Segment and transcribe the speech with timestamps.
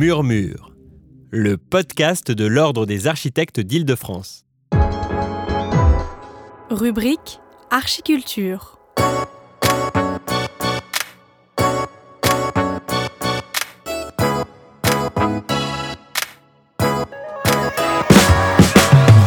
[0.00, 0.70] Murmure,
[1.32, 4.44] le podcast de l'Ordre des architectes d'Île-de-France.
[6.70, 7.40] Rubrique
[7.72, 8.77] Archiculture.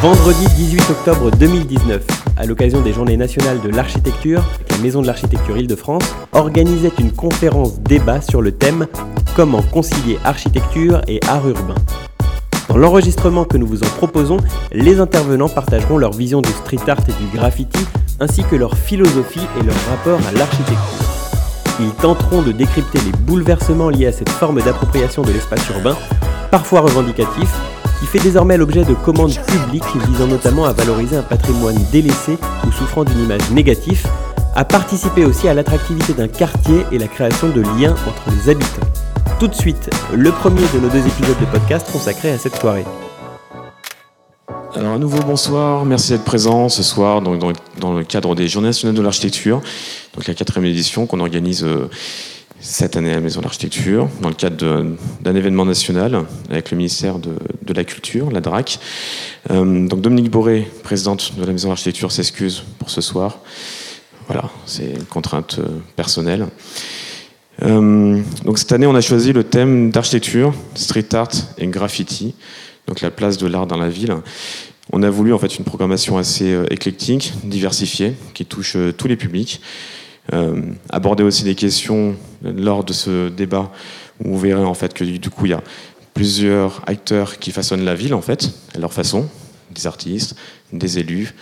[0.01, 2.03] Vendredi 18 octobre 2019,
[2.35, 4.41] à l'occasion des Journées nationales de l'architecture,
[4.71, 8.87] la Maison de l'architecture Île-de-France organisait une conférence débat sur le thème
[9.35, 11.75] Comment concilier architecture et art urbain.
[12.67, 14.37] Dans l'enregistrement que nous vous en proposons,
[14.71, 17.85] les intervenants partageront leur vision du street art et du graffiti,
[18.19, 21.05] ainsi que leur philosophie et leur rapport à l'architecture.
[21.79, 25.95] Ils tenteront de décrypter les bouleversements liés à cette forme d'appropriation de l'espace urbain,
[26.49, 27.53] parfois revendicatif,
[28.01, 32.35] qui fait désormais l'objet de commandes publiques visant notamment à valoriser un patrimoine délaissé
[32.67, 34.07] ou souffrant d'une image négative,
[34.55, 38.87] à participer aussi à l'attractivité d'un quartier et la création de liens entre les habitants.
[39.39, 42.85] Tout de suite, le premier de nos deux épisodes de podcast consacré à cette soirée.
[44.73, 48.95] Alors à nouveau bonsoir, merci d'être présent ce soir dans, le cadre des Journées nationales
[48.95, 49.61] de l'architecture,
[50.15, 51.87] donc la quatrième édition qu'on organise euh,
[52.61, 54.85] cette année à la Maison de l'Architecture, dans le cadre
[55.21, 57.33] d'un événement national avec le ministère de,
[57.73, 58.79] la Culture, la DRAC.
[59.49, 63.39] Euh, donc Dominique Boré, présidente de la Maison de l'Architecture, s'excuse pour ce soir.
[64.27, 66.47] Voilà, c'est une contrainte euh, personnelle.
[67.63, 72.35] Euh, donc cette année, on a choisi le thème d'architecture, street art et graffiti,
[72.87, 74.15] donc la place de l'art dans la ville.
[74.93, 79.61] On a voulu en fait une programmation assez éclectique, diversifiée, qui touche tous les publics.
[80.33, 83.69] Euh, aborder aussi des questions lors de ce débat
[84.23, 85.61] où vous verrez en fait que du coup il y a
[86.13, 89.27] plusieurs acteurs qui façonnent la ville en fait à leur façon,
[89.71, 90.35] des artistes,
[90.71, 91.35] des élus,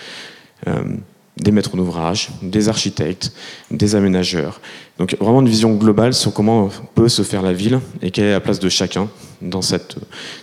[0.67, 0.95] euh,
[1.37, 3.31] des maîtres d'ouvrage, des architectes,
[3.69, 4.59] des aménageurs.
[4.97, 8.31] Donc vraiment une vision globale sur comment peut se faire la ville et quelle est
[8.31, 9.07] la place de chacun
[9.41, 9.97] dans cette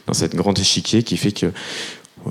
[0.07, 1.53] dans cette grande échiquier qui fait que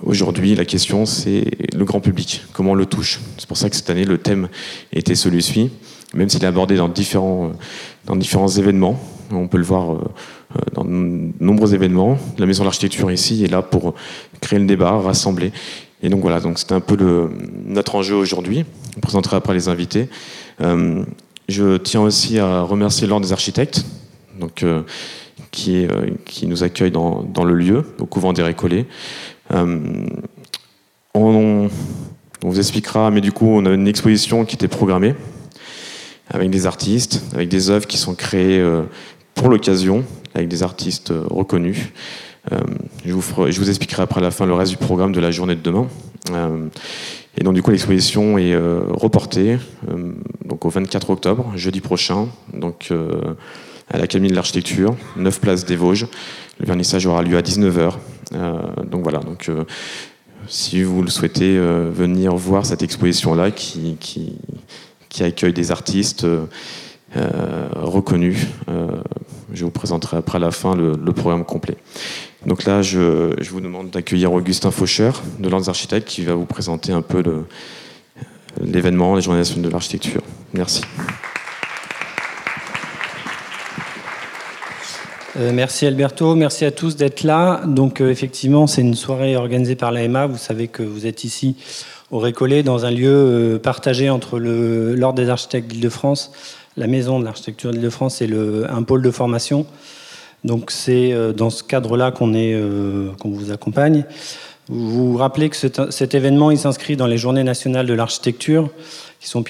[0.04, 3.22] Aujourd'hui, la question, c'est le grand public, comment on le touche.
[3.38, 4.50] C'est pour ça que cette année, le thème
[4.92, 5.72] était celui-ci
[6.14, 7.52] même s'il est abordé dans différents,
[8.06, 9.00] dans différents événements.
[9.32, 9.98] On peut le voir euh,
[10.74, 12.18] dans de nombreux événements.
[12.38, 13.96] La Maison de l'Architecture ici est là pour
[14.42, 15.52] créer le débat, rassembler.
[16.04, 17.30] Et donc voilà, donc c'était un peu
[17.66, 18.66] notre enjeu aujourd'hui.
[18.98, 20.08] On présentera après les invités.
[20.62, 21.04] Euh,
[21.50, 23.86] je tiens aussi à remercier l'Ordre des architectes,
[24.40, 24.82] donc, euh,
[25.52, 26.10] qui, euh,
[26.44, 28.86] nous accueille dans, le lieu, au couvent des Récollets.
[29.54, 29.80] Euh,
[31.14, 31.70] on
[32.42, 35.16] vous expliquera, mais du coup, on a une exposition qui était programmée
[36.30, 38.84] avec des artistes, avec des œuvres qui sont créées euh,
[39.34, 40.04] pour l'occasion,
[40.34, 41.78] avec des artistes euh, reconnus.
[42.52, 42.60] Euh,
[43.06, 45.88] je, vous expliquerai après la fin le reste du programme de la journée de demain.
[47.38, 49.58] et donc du coup l'exposition est reportée
[50.46, 52.94] donc au 24 octobre, jeudi prochain, donc
[53.92, 56.06] à l'Académie de l'Architecture, 9 places des Vosges.
[56.60, 57.94] Le vernissage aura lieu à 19h.
[58.92, 59.50] donc voilà, donc
[60.48, 64.34] si vous le souhaitez venir voir cette exposition-là qui, qui,
[65.16, 66.46] qui accueille des artistes euh,
[67.74, 68.36] reconnus.
[68.68, 68.88] Euh,
[69.54, 71.78] je vous présenterai après la fin le, programme complet.
[72.46, 76.46] Donc là, je, vous demande d'accueillir Augustin Faucher de l'Ordre des architectes qui va vous
[76.46, 77.24] présenter un peu
[78.62, 80.22] l'événement, les journées de l'architecture.
[80.54, 80.82] Merci.
[85.38, 87.62] Euh, merci Alberto, merci à tous d'être là.
[87.66, 90.28] Donc euh, effectivement, c'est une soirée organisée par l'AMA.
[90.28, 91.58] Vous savez que vous êtes ici
[92.12, 96.32] au Récollet, dans un lieu euh, partagé entre l'Ordre des architectes d'Île-de-France,
[96.78, 98.30] la Maison de l'architecture d'Île-de-France et
[98.70, 99.66] un pôle de formation.
[100.44, 104.06] Donc c'est euh, dans ce cadre-là qu'on euh, qu vous accompagne.
[104.68, 108.70] Vous vous rappelez que cet, événement il s'inscrit dans les Journées nationales de l'architecture,
[109.20, 109.44] qui sont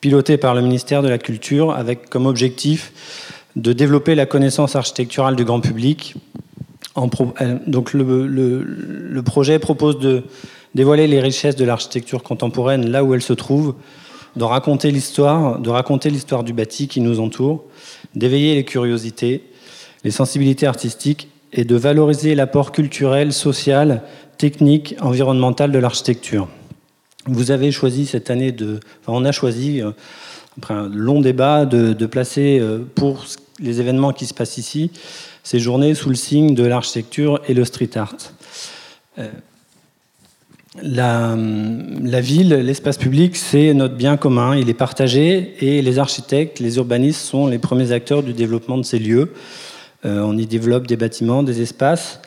[0.00, 2.92] pilotées par le ministère de la Culture, avec comme objectif
[3.56, 6.14] de développer la connaissance architecturale du grand public.
[7.66, 10.22] Donc le projet propose de
[10.74, 13.74] dévoiler les richesses de l'architecture contemporaine là où elle se trouve,
[14.36, 17.64] de raconter l'histoire, de raconter l'histoire du bâti qui nous entoure,
[18.14, 19.44] d'éveiller les curiosités,
[20.04, 24.02] les sensibilités artistiques et de valoriser l'apport culturel, social,
[24.38, 26.48] technique, environnemental de l'architecture.
[27.26, 29.90] Vous avez choisi cette année de, enfin on a choisi euh,
[30.56, 33.24] après un long débat de, de placer euh, pour
[33.58, 34.90] les événements qui se passent ici
[35.42, 38.16] ces journées sous le signe de l'architecture et le street art.
[40.78, 46.60] Euh, la, ville, l'espace public, c'est notre bien commun, il est partagé et les architectes,
[46.60, 49.32] les urbanistes sont les premiers acteurs du développement de ces lieux.
[50.04, 52.20] Euh, on y développe des bâtiments, des espaces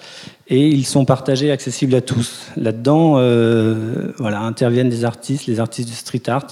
[0.50, 2.50] et ils sont partagés, accessibles à tous.
[2.58, 6.48] Là-dedans, euh, voilà, interviennent des artistes, les artistes du street art.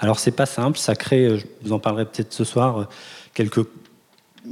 [0.00, 2.88] Alors c'est pas simple, ça crée, je vous en parlerai peut-être ce soir,
[3.32, 3.64] quelques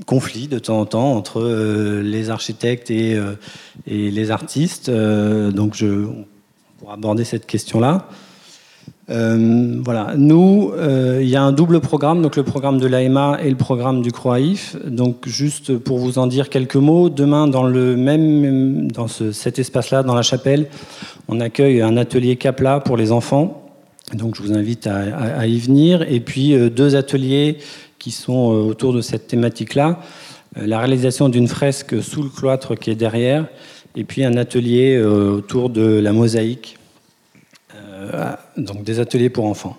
[0.07, 1.43] conflits de temps en temps entre
[2.03, 3.21] les architectes et,
[3.87, 4.89] et les artistes.
[4.89, 6.07] donc je,
[6.81, 8.07] on pourra aborder cette question-là.
[9.11, 10.15] Euh, voilà.
[10.17, 13.57] Nous, euh, il y a un double programme, donc le programme de l'AMA et le
[13.57, 14.77] programme du CROAIF.
[14.87, 20.03] Donc, juste pour vous en dire quelques mots, demain, dans le même, dans cet espace-là,
[20.03, 20.69] dans la chapelle,
[21.29, 23.71] on accueille un atelier CAPLA pour les enfants.
[24.15, 26.03] Donc, je vous invite à, y venir.
[26.11, 27.59] Et puis, euh, deux ateliers
[27.99, 30.01] qui sont autour de cette thématique-là.
[30.57, 33.47] la réalisation d'une fresque sous le cloître qui est derrière.
[33.97, 36.79] Et puis, un atelier autour de la mosaïque
[38.15, 39.77] euh, donc des ateliers pour enfants.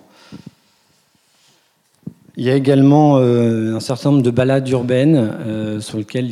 [2.36, 6.30] Il y a également euh, un certain nombre de balades urbaines euh, sur lesquelles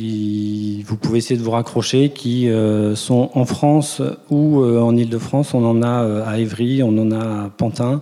[0.83, 2.49] vous pouvez essayer de vous raccrocher, qui
[2.95, 5.53] sont en France ou en Ile-de-France.
[5.53, 8.01] On en a à Évry, on en a à Pantin,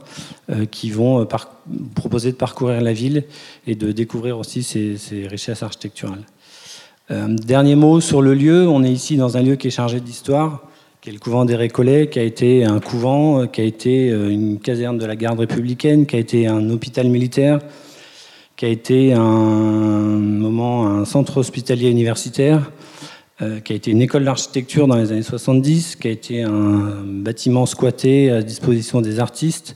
[0.72, 1.28] qui vont
[1.94, 3.26] proposer de parcourir la ville
[3.68, 6.24] et de découvrir aussi ses richesses architecturales.
[7.10, 8.68] Dernier mot sur le lieu.
[8.68, 10.62] On est ici dans un lieu qui est chargé d'histoire
[11.02, 14.10] qui est le couvent des Récollets, qui a été un couvent, euh, qui a été
[14.10, 17.60] euh, une caserne de la garde républicaine, qui a été un hôpital militaire,
[18.58, 22.70] qui a été un moment un centre hospitalier universitaire,
[23.42, 27.02] euh, qui a été une école d'architecture dans les années 70, qui a été un
[27.06, 29.76] bâtiment squatté à disposition des artistes,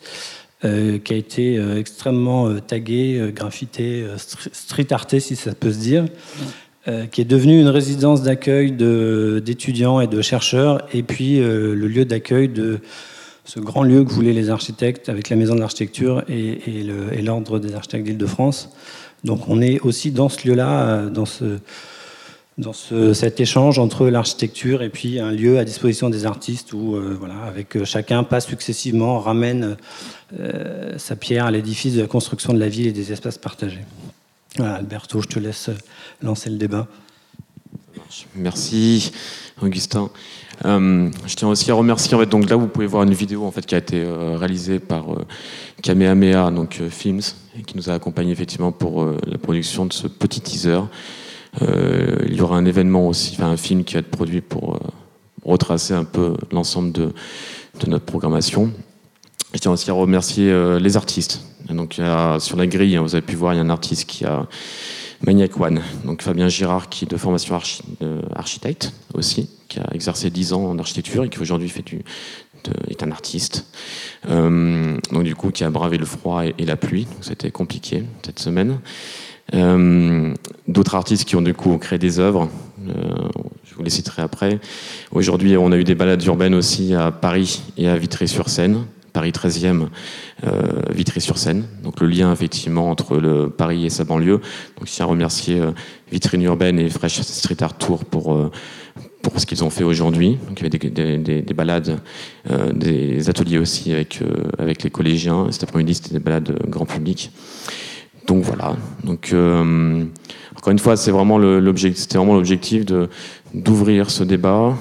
[0.61, 6.05] qui a été extrêmement tagué, graffité, street arté si ça peut se dire.
[6.89, 11.87] Euh, qui est devenu une résidence d'accueil d'étudiants et de chercheurs, et puis euh, le
[11.87, 12.79] lieu d'accueil de
[13.45, 16.83] ce grand lieu que voulaient les architectes avec la Maison de l'Architecture et,
[17.21, 18.69] l'Ordre des architectes d'Île-de-France.
[19.23, 21.57] Donc on est aussi dans ce lieu-là, euh, dans, ce,
[22.57, 26.97] dans ce, cet échange entre l'architecture et puis un lieu à disposition des artistes où,
[27.17, 29.77] voilà, avec chacun pas successivement, ramène
[30.97, 33.85] sa pierre à l'édifice de la construction de la ville et des espaces partagés.
[34.59, 35.69] Alberto, je te laisse
[36.21, 36.87] lancer le débat.
[38.35, 39.11] Merci,
[39.61, 40.09] Augustin.
[40.65, 42.15] Euh, je tiens aussi à remercier.
[42.15, 44.37] En fait, donc là, vous pouvez voir une vidéo en fait qui a été euh,
[44.37, 45.25] réalisée par euh,
[45.81, 47.21] Kamehameha, donc Films,
[47.65, 50.79] qui nous a accompagnés effectivement pour la production de ce petit teaser.
[51.61, 54.79] il y aura un événement aussi, un film qui va être produit pour
[55.43, 57.13] retracer un peu l'ensemble de,
[57.87, 58.71] notre programmation.
[59.53, 61.41] Je tiens aussi à remercier les artistes.
[61.69, 61.99] Donc
[62.39, 64.47] sur la grille, hein, vous avez pu voir, il y a un artiste qui a
[65.25, 67.59] Maniac One, donc Fabien Girard, qui est de formation
[68.35, 72.03] architecte aussi, qui a exercé 10 ans en architecture et qui aujourd'hui fait du,
[72.89, 73.65] est un artiste.
[74.29, 77.07] Euh, donc du coup, qui a bravé le froid et, la pluie.
[77.21, 78.79] C'était compliqué cette semaine.
[79.53, 80.33] Euh,
[80.67, 82.49] d'autres artistes qui ont du coup créé des œuvres.
[82.87, 82.91] Euh,
[83.65, 84.59] je vous les citerai après.
[85.11, 88.85] Aujourd'hui, on a eu des balades urbaines aussi à Paris et à Vitry-sur-Seine.
[89.13, 89.87] Paris 13e,
[90.45, 91.65] euh, Vitry-sur-Seine.
[91.83, 94.39] Donc le lien effectivement entre le Paris et sa banlieue.
[94.77, 95.71] Donc je tiens à remercier euh,
[96.11, 98.51] Vitrine Urbaine et Fresh Street Art Tour pour, euh,
[99.21, 100.39] pour ce qu'ils ont fait aujourd'hui.
[100.47, 101.99] Donc il y avait des, des, balades,
[102.73, 104.19] des ateliers aussi avec,
[104.57, 105.47] avec les collégiens.
[105.51, 107.31] Cet après-midi c'était des balades grand public.
[108.27, 108.75] Donc voilà.
[109.03, 109.33] Donc
[110.57, 113.09] encore une fois, c'est vraiment l'objectif, c'était vraiment l'objectif de
[113.53, 114.75] d'ouvrir ce débat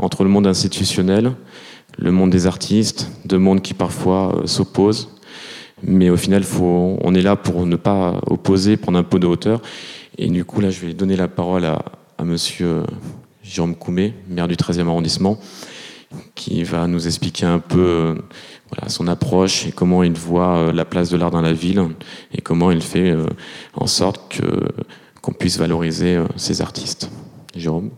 [0.00, 1.32] entre le monde institutionnel,
[1.98, 5.10] le monde des artistes, deux mondes qui parfois euh, s'opposent.
[5.82, 9.62] Mais au final, on est là pour ne pas opposer, prendre un peu de hauteur.
[10.16, 11.84] Et du coup, là, je vais donner la parole à,
[12.16, 12.82] à monsieur
[13.44, 15.38] Jérôme Coumé, maire du 13e arrondissement,
[16.34, 18.14] qui va nous expliquer un peu euh,
[18.88, 21.80] son approche et comment il voit euh, la place de l'art dans la ville
[22.32, 23.14] et comment il fait
[23.74, 24.40] en sorte
[25.22, 27.08] qu'on puisse valoriser ces artistes.
[27.54, 27.90] Jérôme,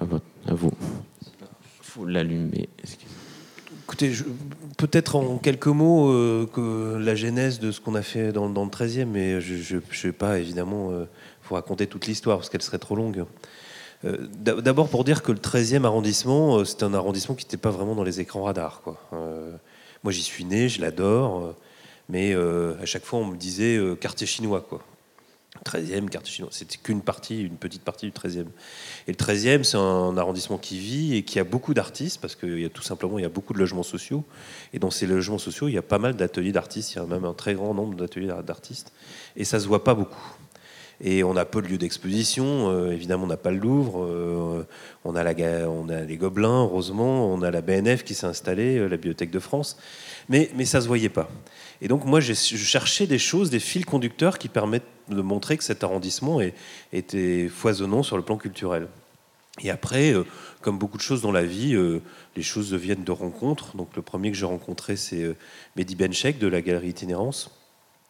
[0.00, 0.04] à,
[0.50, 0.72] à vous.
[1.22, 2.70] Il faut l'allumer.
[3.86, 4.10] Écoutez,
[4.78, 8.52] peut-être en quelques mots euh, que la genèse de ce qu'on a fait dans, le
[8.52, 11.04] 13e, mais je ne vais pas évidemment euh,
[11.44, 13.26] vous raconter toute l'histoire parce qu'elle serait trop longue.
[14.04, 17.94] Euh, d'abord pour dire que le 13e arrondissement, c'est un arrondissement qui n'était pas vraiment
[17.94, 18.82] dans les écrans radars.
[20.02, 21.54] Moi j'y suis né, je l'adore,
[22.08, 24.66] mais à chaque fois on me disait quartier chinois.
[24.68, 24.82] Quoi.
[25.64, 26.50] 13e, quartier chinois.
[26.52, 28.46] C'était qu'une partie, une petite partie du 13e.
[29.06, 32.60] Et le 13e, c'est un arrondissement qui vit et qui a beaucoup d'artistes, parce qu'il
[32.60, 34.24] y a tout simplement il y a beaucoup de logements sociaux.
[34.72, 37.06] Et dans ces logements sociaux, il y a pas mal d'ateliers d'artistes, il y a
[37.06, 38.92] même un très grand nombre d'ateliers d'artistes.
[39.36, 40.36] Et ça se voit pas beaucoup.
[41.00, 42.70] Et on a peu de lieux d'exposition.
[42.70, 44.02] Euh, évidemment, on n'a pas le Louvre.
[44.02, 44.66] Euh,
[45.04, 47.32] on, a les Gobelins, heureusement.
[47.32, 49.76] On a la BNF qui s'est installée, euh, la Bibliothèque de France.
[50.28, 51.28] Mais, ça ne se voyait pas.
[51.82, 55.64] Et donc, moi, je cherchais des choses, des fils conducteurs qui permettent de montrer que
[55.64, 56.40] cet arrondissement
[56.92, 58.88] était foisonnant sur le plan culturel.
[59.62, 60.14] Et après,
[60.62, 61.76] comme beaucoup de choses dans la vie,
[62.34, 63.76] les choses deviennent de rencontres.
[63.76, 65.36] Donc le premier que j'ai rencontré, c'est
[65.76, 67.55] Mehdi Benchek de la galerie Itinérance,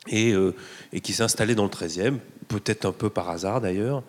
[0.09, 0.35] et,
[0.93, 4.03] et qui s'est installé dans le 13e, peut-être un peu par hasard d'ailleurs,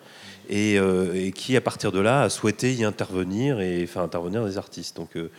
[0.50, 4.56] euh, et, qui, à partir de là, a souhaité y intervenir et faire intervenir des
[4.56, 4.96] artistes.
[4.96, 5.30] Donc, euh,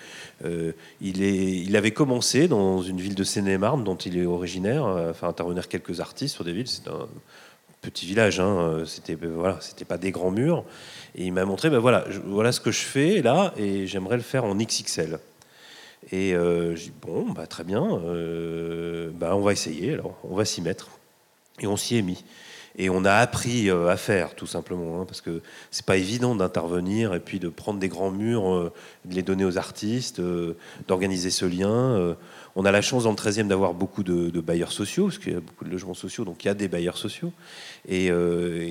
[0.45, 5.29] euh, il, avait commencé dans une ville de Seine-et-Marne, dont il est originaire, à faire
[5.29, 6.67] intervenir quelques artistes sur des villes.
[6.67, 7.07] C'est un
[7.81, 10.63] petit village, hein, c'était voilà, pas des grands murs.
[11.15, 14.23] Et il m'a montré, ben voilà, voilà ce que je fais là, et j'aimerais le
[14.23, 15.19] faire en XXL.
[16.11, 17.81] Et j'ai dit, bon, bah, très bien,
[19.13, 20.89] bah, on va essayer, on va s'y mettre.
[21.59, 22.23] Et on s'y est mis.
[22.77, 26.33] Et on a appris euh, à faire, tout simplement, hein, parce que c'est pas évident
[26.33, 28.71] d'intervenir et puis de prendre des grands murs, euh,
[29.03, 30.55] de les donner aux artistes, euh,
[30.87, 32.15] d'organiser ce lien.
[32.55, 35.35] on a la chance dans le 13e d'avoir beaucoup de, bailleurs sociaux, parce qu'il y
[35.35, 37.33] a beaucoup de logements sociaux, donc il y a des bailleurs sociaux.
[37.87, 38.11] Et,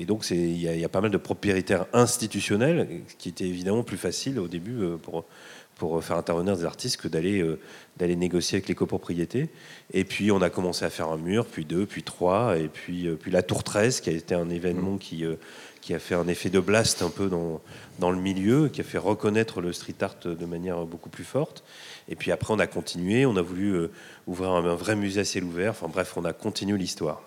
[0.07, 2.87] donc il y, y, a pas mal de propriétaires institutionnels,
[3.19, 5.25] qui était évidemment plus facile au début pour
[5.79, 7.57] pour faire intervenir des artistes que d'aller euh,
[7.97, 9.49] d'aller négocier avec les copropriétés.
[9.93, 13.07] Et puis on a commencé à faire un mur, puis deux, puis trois, et puis,
[13.07, 14.99] euh, puis la Tour 13, qui a été un événement mmh.
[14.99, 15.35] qui, euh,
[15.81, 17.61] qui a fait un effet de blast un peu dans,
[17.97, 21.63] dans le milieu, qui a fait reconnaître le street art de manière beaucoup plus forte.
[22.09, 23.87] Et puis après on a continué, on a voulu
[24.27, 25.71] ouvrir un, vrai musée à ciel ouvert.
[25.71, 27.21] Enfin bref, on a continué l'histoire.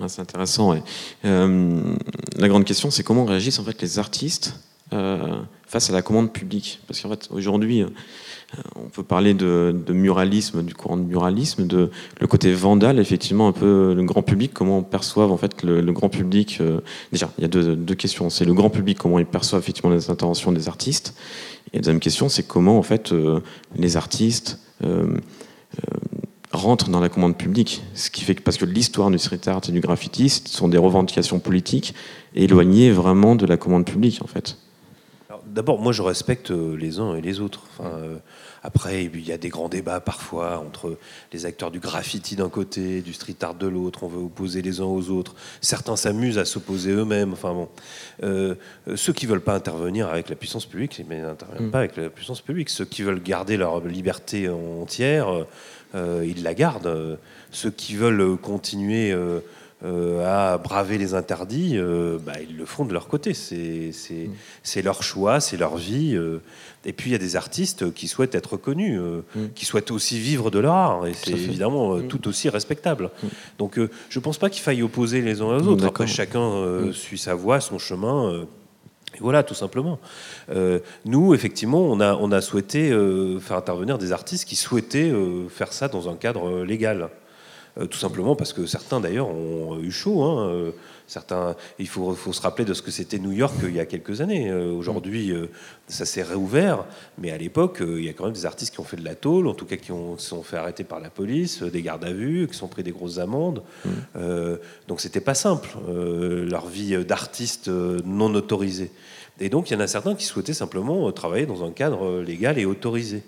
[0.00, 0.74] Ah, c'est intéressant.
[1.22, 4.54] la grande question, c'est comment réagissent en fait les artistes
[4.92, 5.40] euh,
[5.74, 6.78] face à la commande publique.
[6.86, 7.88] Parce qu'en fait, aujourd'hui, euh,
[8.76, 11.90] on peut parler de, muralisme, du courant de muralisme, de
[12.20, 15.82] le côté vandal, effectivement, un peu le grand public, comment on perçoit en fait le,
[15.92, 16.58] grand public.
[16.60, 18.30] Euh, déjà, il y a deux, questions.
[18.30, 21.16] C'est le grand public, comment il perçoit effectivement les interventions des artistes.
[21.72, 23.12] Et la deuxième question, c'est comment en fait
[23.74, 24.60] les artistes
[26.52, 27.82] rentrent dans la commande publique.
[27.94, 31.40] Ce qui fait parce que l'histoire du street art et du graffiti sont des revendications
[31.40, 31.94] politiques
[32.36, 34.56] éloignées vraiment de la commande publique, en fait.
[35.54, 37.62] D'abord, moi, je respecte euh, les uns et les autres.
[37.80, 38.16] Euh,
[38.64, 40.98] après, il y a des grands débats parfois entre
[41.32, 44.02] les acteurs du graffiti d'un côté, du street art de l'autre.
[44.02, 45.36] On veut opposer les uns aux autres.
[45.60, 47.34] Certains s'amusent à s'opposer eux-mêmes.
[47.34, 47.68] Enfin bon,
[48.24, 48.56] euh,
[48.96, 51.70] ceux qui veulent pas intervenir avec la puissance publique, mais n'interviennent mm.
[51.70, 52.68] pas avec la puissance publique.
[52.68, 55.28] Ceux qui veulent garder leur liberté entière,
[55.94, 57.18] ils la gardent.
[57.52, 59.14] Ceux qui veulent continuer
[59.84, 63.34] à braver les interdits, euh, bah, ils le font de leur côté.
[63.34, 64.80] C'est mm.
[64.82, 66.14] leur choix, c'est leur vie.
[66.14, 66.38] Euh.
[66.86, 69.48] Et puis il y a des artistes qui souhaitent être connus, mm.
[69.54, 71.06] qui souhaitent aussi vivre de leur art.
[71.06, 72.08] Et c'est évidemment mm.
[72.08, 73.10] tout aussi respectable.
[73.58, 75.86] Donc je ne pense pas qu'il faille opposer les uns aux autres.
[75.86, 78.46] Après, chacun suit sa voie, son chemin.
[79.14, 79.98] Et voilà, tout simplement.
[81.04, 82.88] nous, effectivement, on a, on a souhaité
[83.40, 85.12] faire intervenir des artistes qui souhaitaient
[85.50, 87.10] faire ça dans un cadre légal.
[87.76, 90.22] Euh, tout simplement parce que certains d'ailleurs ont eu chaud.
[90.22, 90.70] Hein, euh,
[91.08, 93.80] certains, il faut, faut, se rappeler de ce que c'était New York euh, il y
[93.80, 94.52] a quelques années.
[94.52, 95.32] Aujourd'hui,
[95.88, 96.84] ça s'est réouvert,
[97.18, 99.14] mais à l'époque, il y a quand même des artistes qui ont fait de la
[99.14, 102.04] tôle, en tout cas qui ont, se sont fait arrêter par la police, des gardes
[102.04, 103.62] à vue, qui sont pris des grosses amendes.
[103.84, 104.20] Mmh.
[104.88, 108.90] donc c'était pas simple, leur vie d'artiste non autorisé.
[109.40, 112.58] Et donc il y en a certains qui souhaitaient simplement travailler dans un cadre légal
[112.58, 113.22] et autorisé.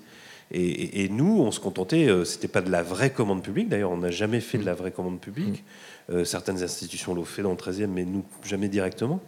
[0.53, 3.97] Et, nous, on se contentait, euh, c'était pas de la vraie commande publique, d'ailleurs, on
[3.97, 5.65] n'a jamais fait de la vraie commande publique.
[6.09, 6.13] Mm.
[6.15, 9.21] Euh, certaines institutions l'ont fait dans le 13e, mais nous, jamais directement.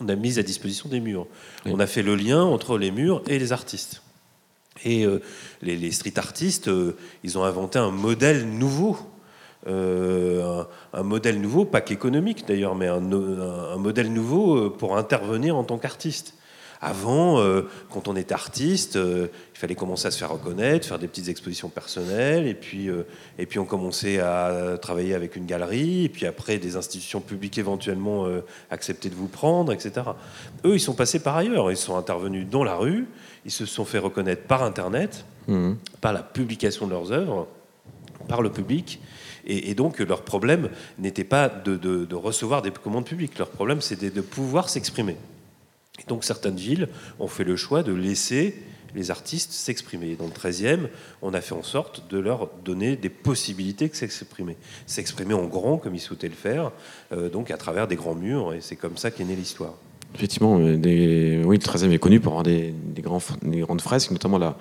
[0.00, 1.26] On a mis à disposition des murs.
[1.64, 4.02] On a fait le lien entre les murs et les artistes.
[4.84, 5.22] Et euh,
[5.62, 6.70] les, street artistes,
[7.24, 8.98] ils ont inventé un modèle nouveau.
[9.66, 15.78] un, modèle nouveau, pas qu'économique d'ailleurs, mais un, un, modèle nouveau pour intervenir en tant
[15.78, 16.34] qu'artiste.
[16.84, 20.98] Avant, euh, quand on était artiste, euh, il fallait commencer à se faire reconnaître, faire
[20.98, 23.04] des petites expositions personnelles, et puis, euh,
[23.38, 27.56] et puis on commençait à travailler avec une galerie, et puis après des institutions publiques
[27.56, 28.26] éventuellement
[28.68, 30.06] acceptaient de vous prendre, etc.
[30.64, 33.06] Eux, ils sont passés par ailleurs, ils sont intervenus dans la rue,
[33.44, 35.74] ils se sont fait reconnaître par Internet, mmh.
[36.00, 37.46] par la publication de leurs œuvres,
[38.26, 39.00] par le public.
[39.44, 43.38] Et, donc, leur problème n'était pas de, de, recevoir des commandes publiques.
[43.38, 45.16] Leur problème, c'était de pouvoir s'exprimer
[46.08, 46.88] donc certaines villes
[47.20, 48.62] ont fait le choix de laisser
[48.94, 50.16] les artistes s'exprimer.
[50.16, 50.88] Dans le 13e,
[51.22, 54.56] on a fait en sorte de leur donner des possibilités de s'exprimer.
[54.86, 56.72] S'exprimer en grand, comme ils souhaitaient le faire,
[57.12, 59.74] euh, donc à travers des grands murs, et c'est comme ça qu'est née l'histoire.
[60.14, 64.58] Effectivement, euh, oui, le 13e est connu pour avoir des, grandes fresques, notamment la,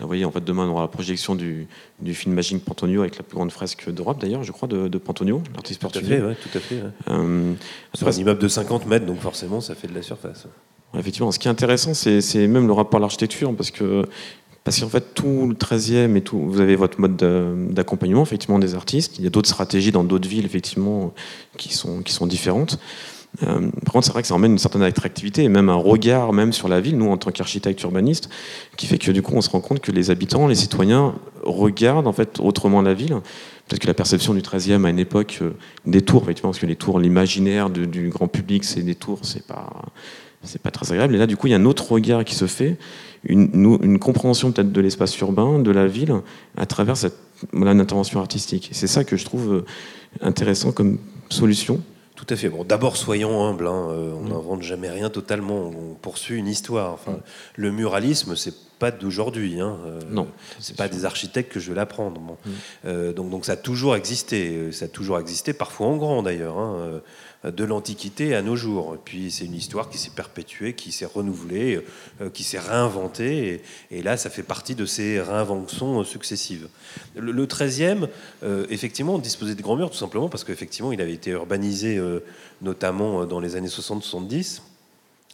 [0.00, 1.68] vous voyez, en fait, demain, on aura la projection du,
[2.12, 5.80] film Magic Pantonio avec la plus grande fresque d'Europe, d'ailleurs, je crois, de, Pantonio, l'artiste
[5.80, 6.18] portugais.
[6.18, 6.82] Tout à fait, tout à fait.
[7.08, 7.52] Euh,
[7.92, 10.46] c'est un immeuble de 50 mètres, donc forcément, ça fait de la surface.
[10.98, 14.06] Effectivement, ce qui est intéressant, c'est même le rapport à l'architecture, parce que
[14.64, 17.16] parce qu'en fait, tout le 13e et tout, vous avez votre mode
[17.72, 19.18] d'accompagnement, effectivement, des artistes.
[19.18, 21.12] Il y a d'autres stratégies dans d'autres villes, effectivement,
[21.58, 22.78] qui sont, qui sont différentes.
[23.40, 26.54] par contre, c'est vrai que ça emmène une certaine attractivité et même un regard même
[26.54, 28.30] sur la ville, nous en tant qu'architectes urbanistes,
[28.78, 32.06] qui fait que du coup on se rend compte que les habitants, les citoyens regardent
[32.06, 33.18] en fait autrement la ville.
[33.68, 35.40] Peut-être que la perception du 13e à une époque
[35.84, 39.46] des tours, effectivement, parce que les tours, l'imaginaire du grand public, c'est des tours, c'est
[39.46, 39.68] pas
[40.44, 41.14] c'est pas très agréable.
[41.14, 42.76] Et là, du coup, il y a un autre regard qui se fait,
[43.24, 46.14] une, une compréhension peut-être de l'espace urbain, de la ville,
[46.56, 47.16] à travers cette
[47.52, 48.70] voilà, une intervention artistique.
[48.72, 49.64] C'est ça que je trouve euh,
[50.20, 50.98] intéressant comme
[51.30, 51.82] solution.
[52.14, 52.48] Tout à fait.
[52.48, 53.66] Bon, d'abord, soyons humbles.
[53.66, 53.88] Hein.
[53.90, 55.72] Euh, on n'invente jamais rien totalement.
[55.76, 56.92] On poursuit une histoire.
[56.92, 57.22] Enfin, mm.
[57.56, 59.60] Le muralisme, c'est pas d'aujourd'hui.
[59.60, 59.76] Hein.
[59.86, 60.28] Euh, non.
[60.60, 62.20] C'est pas des architectes que je vais l'apprendre.
[62.20, 62.36] Bon.
[62.84, 63.12] Mm.
[63.12, 64.70] donc, donc, ça a toujours existé.
[64.70, 66.58] Ça a toujours existé, parfois en grand d'ailleurs.
[66.58, 67.00] Hein
[67.50, 68.94] de l'Antiquité à nos jours.
[68.94, 71.84] Et puis c'est une histoire qui s'est perpétuée, qui s'est renouvelée,
[72.20, 73.62] euh, qui s'est réinventée.
[73.90, 76.68] Et, là, ça fait partie de ces réinventions successives.
[77.16, 78.08] Le, 13e,
[78.42, 82.20] euh, effectivement, disposait de grands murs, tout simplement parce qu'effectivement, il avait été urbanisé euh,
[82.62, 84.62] notamment dans les années 60-70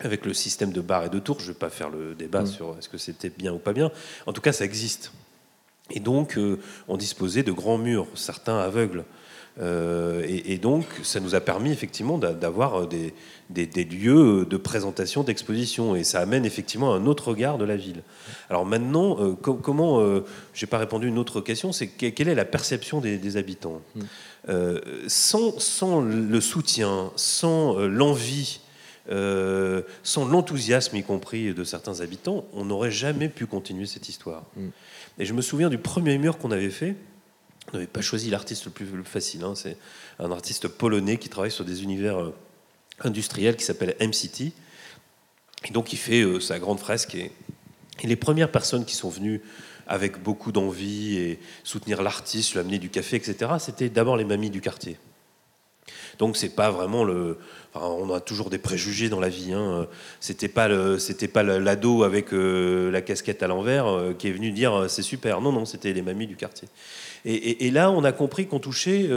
[0.00, 1.38] avec le système de barres et de tours.
[1.40, 2.46] Je ne vais pas faire le débat mmh.
[2.46, 3.92] sur est-ce que c'était bien ou pas bien.
[4.26, 5.12] En tout cas, ça existe.
[5.90, 6.38] Et donc,
[6.88, 9.04] on disposait de grands murs, certains aveugles.
[9.60, 13.12] Euh, et, donc, ça nous a permis effectivement d'avoir des,
[13.50, 18.02] des, lieux de présentation, d'exposition, et ça amène effectivement un autre regard de la ville.
[18.48, 20.24] Alors maintenant, euh, comment euh,
[20.54, 23.82] J'ai pas répondu à une autre question, c'est quelle est la perception des, habitants?
[23.94, 24.78] Mm.
[25.08, 28.60] sans, sans, le soutien, sans l'envie.
[29.08, 34.44] sans l'enthousiasme, y compris de certains habitants, on n'aurait jamais pu continuer cette histoire.
[34.56, 34.68] Mm.
[35.18, 36.96] Et je me souviens du premier mur qu'on avait fait,
[37.72, 39.44] on n'avait pas choisi l'artiste le plus facile.
[39.44, 39.54] Hein.
[39.54, 39.76] C'est
[40.18, 42.34] un artiste polonais qui travaille sur des univers euh,
[43.00, 44.52] industriels qui s'appelle M-City.
[45.68, 47.14] Et donc il fait euh, sa grande fresque.
[47.14, 47.32] Et,
[48.02, 49.42] les premières personnes qui sont venues
[49.86, 54.48] avec beaucoup d'envie et soutenir l'artiste, lui amener du café, etc., c'était d'abord les mamies
[54.48, 54.96] du quartier.
[56.18, 57.38] Donc c'est pas vraiment le.
[57.74, 59.52] on a toujours des préjugés dans la vie.
[59.52, 59.86] Hein.
[60.18, 60.68] C'était pas
[61.34, 65.42] pas l'ado avec euh, la casquette à l'envers qui est venu dire c'est super.
[65.42, 66.68] Non non, c'était les mamies du quartier.
[67.24, 69.08] Et, là, on a compris qu'on touchait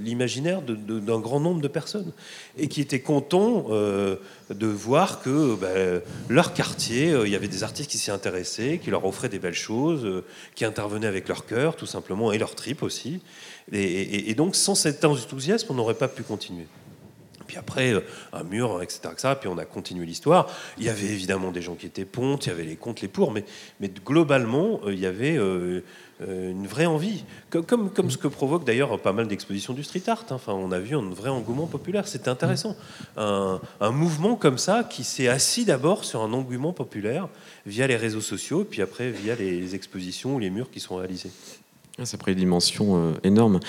[0.00, 2.12] l'imaginaire d'un grand nombre de personnes
[2.58, 7.90] et qui étaient contents de voir que ben, leur quartier, il y avait des artistes
[7.90, 10.22] qui s'y intéressaient, qui leur offraient des belles choses,
[10.54, 13.20] qui intervenaient avec leur cœur, tout simplement, et leur trip aussi.
[13.72, 16.66] Et, donc, sans cet enthousiasme, on n'aurait pas pu continuer.
[17.52, 18.00] Puis après, euh,
[18.32, 19.34] un mur, etc., etc.
[19.38, 20.48] Puis on a continué l'histoire.
[20.78, 23.08] Il y avait évidemment des gens qui étaient pontes, il y avait les contre, les
[23.08, 23.44] pour, mais,
[24.06, 25.82] globalement, euh, il y avait euh,
[26.18, 27.24] une vraie envie.
[27.50, 30.24] Comme, ce que provoque d'ailleurs pas mal d'expositions du street art.
[30.30, 30.36] Hein.
[30.36, 32.08] Enfin, on a vu un vrai engouement populaire.
[32.08, 32.74] C'était intéressant.
[33.18, 33.60] Un,
[33.90, 37.28] mouvement comme ça qui s'est assis d'abord sur un engouement populaire
[37.66, 41.32] via les réseaux sociaux, puis après via les expositions ou les murs qui sont réalisés.
[41.98, 43.60] Ah, ça prend une dimension énorme.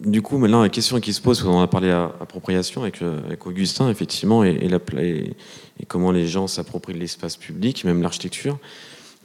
[0.00, 3.46] Du coup, maintenant, la question qui se pose, on a parlé appropriation avec, euh, avec
[3.46, 4.58] Augustin, effectivement, et,
[5.88, 8.58] comment les gens s'approprient l'espace public, même l'architecture.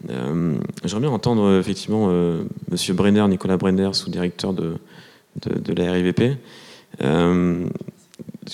[0.10, 4.78] Euh, J'aimerais bien entendre effectivement euh, Monsieur Brenner, Nicolas Brenner, sous-directeur de,
[5.68, 6.38] la RIVP.
[7.02, 7.66] Euh,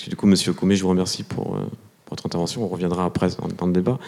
[0.08, 1.58] du coup, Monsieur Comé, je vous remercie pour,
[2.12, 2.62] votre intervention.
[2.62, 3.98] On reviendra après dans, le débat.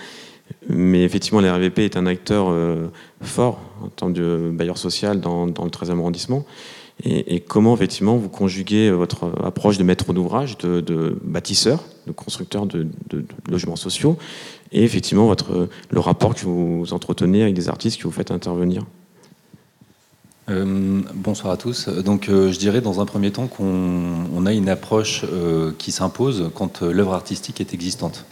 [0.69, 2.89] Mais effectivement, la RVP est un acteur euh,
[3.23, 6.45] fort en tant que bailleur social dans, le 13e arrondissement.
[7.03, 12.87] Et, comment, effectivement, vous conjuguez votre approche de maître d'ouvrage, de, bâtisseur, de constructeur de,
[13.51, 14.17] logements sociaux,
[14.73, 18.85] et effectivement votre, le rapport que vous entretenez avec des artistes que vous faites intervenir?
[20.49, 21.89] Euh, bonsoir à tous.
[21.89, 25.25] Donc, euh, je dirais dans un premier temps qu'on a une approche
[25.79, 28.25] qui s'impose quand l'œuvre artistique est existante.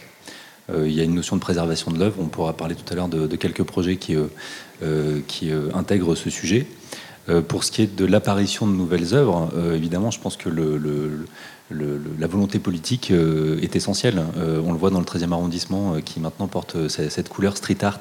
[0.69, 2.17] Euh, il y a une notion de préservation de l'œuvre.
[2.19, 4.27] On pourra parler tout à l'heure de, quelques projets qui, euh,
[4.81, 6.65] euh, qui intègrent ce sujet.
[7.47, 10.49] Pour ce qui est de l'apparition de nouvelles œuvres, évidemment, je pense que
[11.69, 14.21] la volonté politique est essentielle.
[14.37, 17.99] on le voit dans le 13e arrondissement qui maintenant porte cette couleur street art.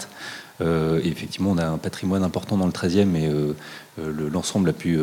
[1.04, 3.30] effectivement, on a un patrimoine important dans le 13e et
[4.32, 4.98] l'ensemble a pu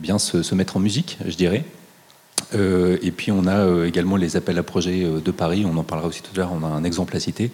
[0.00, 1.64] bien se, mettre en musique, je dirais.
[2.54, 5.76] Euh, et puis on a euh, également les appels à projets euh, de Paris, on
[5.76, 7.50] en parlera aussi tout à l'heure, on a un exemple à citer,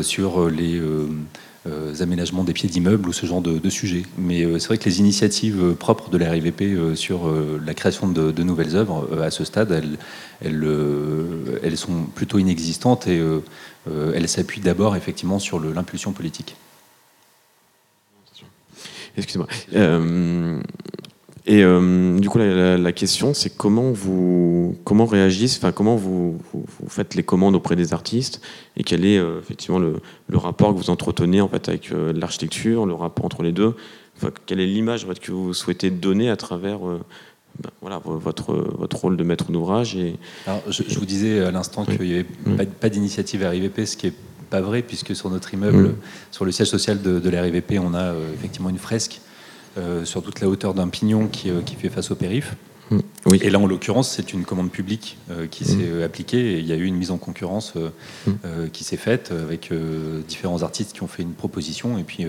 [0.00, 0.80] sur les
[2.00, 4.04] aménagements des pieds d'immeubles ou ce genre de, sujets.
[4.16, 7.30] Mais c'est vrai que les initiatives propres de la RIVP sur
[7.64, 9.72] la création de, nouvelles œuvres, à ce stade,
[10.42, 13.20] elles, sont plutôt inexistantes et
[13.86, 16.56] elles s'appuient d'abord effectivement sur l'impulsion politique.
[19.16, 19.48] Excusez-moi.
[21.50, 26.64] Et euh, du coup, la, question, c'est comment vous comment réagissent, enfin comment vous, vous,
[26.88, 28.42] faites les commandes auprès des artistes
[28.76, 29.94] et quel est euh, effectivement le,
[30.28, 33.74] le, rapport que vous entretenez en fait avec euh, l'architecture, le rapport entre les deux?
[34.18, 39.16] Enfin, quelle est l'image que vous souhaitez donner à travers ben, voilà, votre, votre rôle
[39.16, 39.96] de maître d'ouvrage.
[39.96, 40.16] Et...
[40.68, 44.14] je, je, vous disais à l'instant qu'il n'y avait pas, d'initiative RIVP, ce qui est
[44.50, 45.94] pas vrai, puisque sur notre immeuble,
[46.30, 49.22] sur le siège social de, de la RIVP, on a effectivement une fresque
[50.04, 52.54] sur toute la hauteur d'un pignon qui, qui, fait face au périph'.
[52.90, 52.98] Mm.
[53.26, 53.38] Oui.
[53.42, 56.02] Et là, en l'occurrence, c'est une commande publique euh, qui s'est mm.
[56.02, 57.90] appliquée et il y a eu une mise en concurrence euh,
[58.26, 58.32] mm.
[58.44, 59.72] euh, qui s'est faite avec
[60.26, 61.98] différents artistes qui ont fait une proposition.
[61.98, 62.26] Et puis,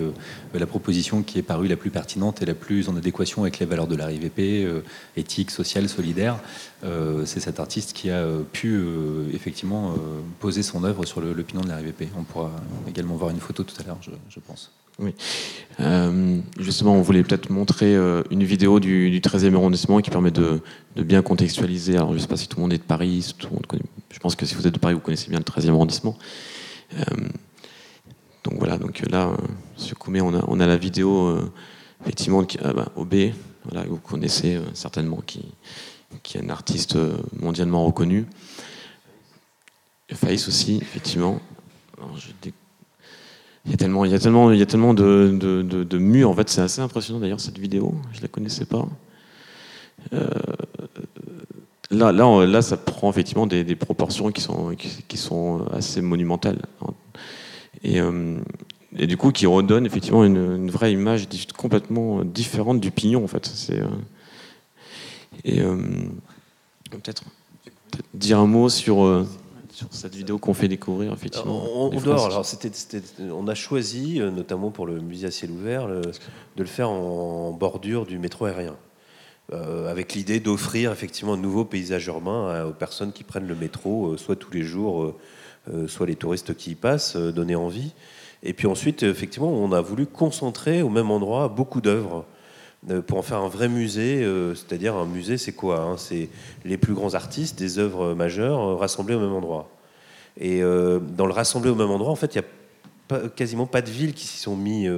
[0.54, 3.66] la proposition qui est parue la plus pertinente et la plus en adéquation avec les
[3.66, 4.66] valeurs de la RIVP,
[5.16, 6.38] éthique, sociale, solidaire,
[7.24, 8.82] c'est cet artiste qui a pu
[9.32, 9.94] effectivement
[10.38, 12.08] poser son œuvre sur le, pignon de la RIVP.
[12.18, 12.50] On pourra
[12.88, 14.72] également voir une photo tout à l'heure, je pense.
[15.80, 20.60] Euh, justement, on voulait peut-être montrer euh, une vidéo du, 13e arrondissement qui permet de,
[20.96, 21.96] bien contextualiser.
[21.96, 23.34] Alors, je ne sais pas si tout le monde est de Paris.
[24.10, 26.18] Je pense que si vous êtes de Paris, vous connaissez bien le 13e arrondissement.
[26.94, 27.28] Euh,
[28.44, 29.30] donc voilà, donc là,
[29.76, 31.38] sur Koumé, on a, la vidéo,
[32.02, 33.14] effectivement, qui, ah bah, OB,
[33.64, 35.44] voilà, vous connaissez certainement, qui,
[36.22, 36.96] qui est un artiste
[37.38, 38.26] mondialement reconnu.
[40.14, 41.40] Faïs aussi, effectivement.
[41.98, 42.28] Alors, je
[43.66, 45.98] il y a tellement, il y a tellement, il y a tellement de, de, de,
[45.98, 46.30] murs.
[46.30, 47.94] En fait, c'est assez impressionnant d'ailleurs cette vidéo.
[48.12, 48.88] Je la connaissais pas.
[50.14, 50.28] Euh,
[51.90, 56.62] là, là, là, ça prend effectivement des, des proportions qui sont, qui, sont assez monumentales.
[57.82, 58.38] Et, euh,
[58.96, 63.28] et, du coup, qui redonne effectivement une, une, vraie image complètement différente du pignon, en
[63.28, 63.44] fait.
[63.44, 63.88] C'est, euh,
[65.44, 65.60] et
[66.90, 67.24] peut-être
[68.14, 69.26] dire un mot sur
[69.80, 72.70] sur cette vidéo qu'on fait découvrir effectivement On, Alors c'était,
[73.30, 76.12] on a choisi, euh, notamment pour le musée à ciel ouvert, de
[76.58, 78.76] le faire en bordure du métro aérien.
[79.52, 84.12] Euh, avec l'idée d'offrir effectivement un nouveau paysage urbain aux personnes qui prennent le métro,
[84.12, 85.14] euh, soit tous les jours,
[85.86, 87.92] soit les touristes qui y passent, donner envie.
[88.42, 92.26] Et puis ensuite, effectivement, on a voulu concentrer au même endroit beaucoup d'œuvres
[93.06, 96.28] pour en faire un vrai musée, c'est-à-dire un musée, c'est quoi hein C'est
[96.64, 99.70] les plus grands artistes, des œuvres majeures rassemblées au même endroit.
[100.38, 103.90] Et dans le rassembler au même endroit, en fait, il n'y a quasiment pas de
[103.90, 104.88] villes qui s'y sont mis.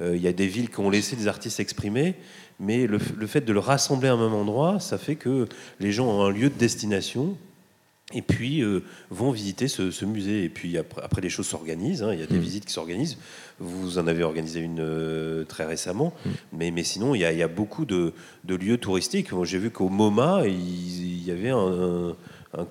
[0.00, 2.16] Il y a des villes qui ont laissé des artistes s'exprimer,
[2.60, 5.46] mais le, fait de le rassembler à un même endroit, ça fait que
[5.80, 7.36] les gens ont un lieu de destination
[8.14, 10.44] et puis euh, vont visiter ce, musée.
[10.44, 12.12] Et puis après, les choses s'organisent, hein.
[12.12, 12.40] il y a des mm.
[12.40, 13.18] visites qui s'organisent.
[13.58, 16.30] Vous en avez organisé une euh, très récemment, mm.
[16.52, 18.12] mais, mais sinon il y, a, beaucoup de,
[18.48, 19.28] lieux touristiques.
[19.42, 22.14] J'ai vu qu'au MoMA, il, y avait un,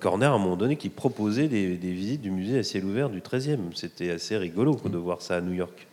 [0.00, 3.10] corner à un moment donné qui proposait des, des, visites du musée à ciel ouvert
[3.10, 3.58] du 13e.
[3.74, 5.86] C'était assez rigolo de voir ça à New York.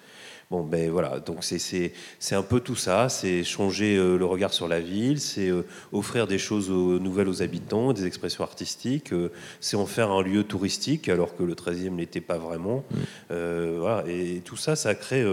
[0.51, 4.67] Bon, ben voilà, donc c'est un peu tout ça, c'est changer euh, le regard sur
[4.67, 9.77] la ville, c'est euh, offrir des choses nouvelles aux habitants, des expressions artistiques, euh, c'est
[9.77, 12.83] en faire un lieu touristique alors que le 13e n'était pas vraiment.
[12.91, 13.35] Mmh.
[13.79, 15.23] voilà, et tout ça, ça crée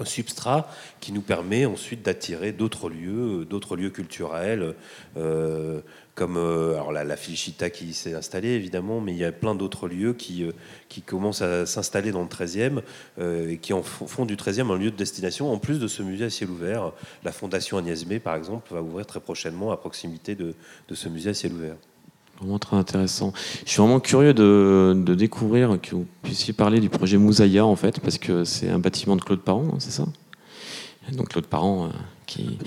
[0.00, 0.68] un substrat
[1.00, 4.74] qui nous permet ensuite d'attirer d'autres lieux, d'autres lieux culturels
[6.20, 9.88] comme euh, la, la Filchita qui s'est installée évidemment, mais il y a plein d'autres
[9.88, 10.52] lieux qui, euh,
[11.06, 12.82] commencent à s'installer dans le 13e
[13.18, 16.02] euh, et qui en font du 13e un lieu de destination, en plus de ce
[16.02, 16.92] musée à ciel ouvert.
[17.24, 20.54] La Fondation Agnès par exemple, va ouvrir très prochainement à proximité de,
[20.88, 21.76] de ce musée à ciel ouvert.
[22.40, 23.32] Vraiment très intéressant.
[23.66, 28.00] Je suis vraiment curieux de, découvrir que vous puissiez parler du projet Moussaïa, en fait,
[28.00, 30.06] parce que c'est un bâtiment de Claude Parent, hein, c'est ça?
[31.12, 31.90] Donc Claude Parent
[32.26, 32.58] qui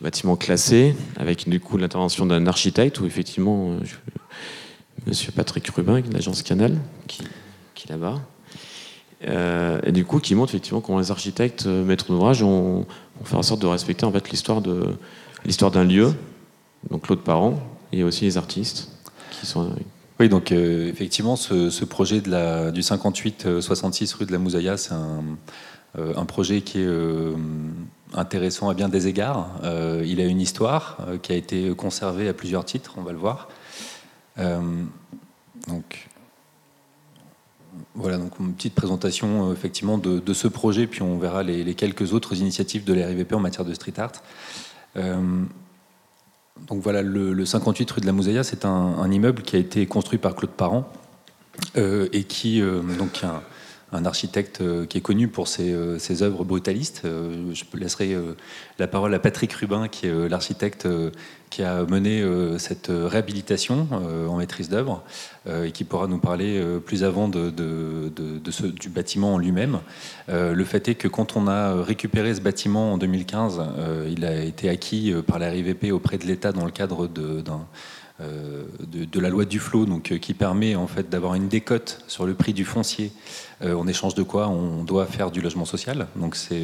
[0.00, 3.78] bâtiment classé, avec du coup l'intervention d'un architecte, où effectivement, euh,
[5.06, 8.20] Monsieur Patrick Rubin, de l'agence Canal, qui, est là-bas,
[9.26, 12.86] euh, et du coup qui montre effectivement comment les architectes, euh, maîtres d'ouvrage, ont,
[13.24, 14.62] fait en sorte de respecter en fait l'histoire
[15.44, 16.14] l'histoire d'un lieu,
[16.90, 17.60] donc Claude Parent,
[17.92, 18.90] et aussi les artistes
[19.30, 19.74] qui sont.
[20.18, 26.24] Oui, donc effectivement, ce, projet de la, du 58-66 rue de la Mousaïa, c'est un,
[26.26, 26.88] projet qui est
[28.14, 29.48] intéressant à bien des égards.
[29.64, 33.12] Euh, il a une histoire euh, qui a été conservée à plusieurs titres, on va
[33.12, 33.48] le voir.
[34.38, 34.60] Euh,
[35.68, 36.08] donc,
[37.94, 42.36] voilà, donc une petite présentation effectivement de, ce projet, puis on verra les, quelques autres
[42.36, 44.12] initiatives de l'RIVP en matière de street art.
[46.68, 50.18] Donc voilà, le, 58 rue de la Mousaïa, c'est un, immeuble qui a été construit
[50.18, 50.90] par Claude Parent
[51.76, 52.60] et qui
[52.98, 53.40] donc un,
[53.92, 57.02] un architecte euh, qui est connu pour ses, euh, œuvres brutalistes.
[57.04, 58.16] Euh, je laisserai
[58.78, 60.88] la parole à Patrick Rubin, qui est l'architecte
[61.50, 62.24] qui a mené
[62.58, 63.88] cette réhabilitation
[64.28, 65.02] en maîtrise d'œuvre
[65.48, 67.52] et qui pourra nous parler plus avant de,
[68.50, 69.80] ce, du bâtiment en lui-même.
[70.28, 73.62] Le fait est que quand on a récupéré ce bâtiment en 2015,
[74.10, 77.66] il a été acquis par la RIVP auprès de l'État dans le cadre d'un
[78.20, 82.04] euh, de, la loi du flot, donc, euh, qui permet en fait d'avoir une décote
[82.06, 83.12] sur le prix du foncier,
[83.62, 86.06] euh, en échange de quoi on doit faire du logement social.
[86.16, 86.62] Donc c'est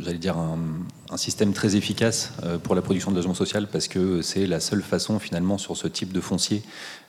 [0.00, 2.32] j'allais dire, un, système très efficace
[2.64, 5.86] pour la production de logement social parce que c'est la seule façon finalement sur ce
[5.86, 6.62] type de foncier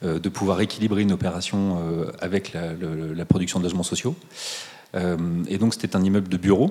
[0.03, 1.79] de pouvoir équilibrer une opération
[2.19, 4.15] avec la, production de logements sociaux.
[4.93, 6.69] et donc c'était un immeuble de bureau.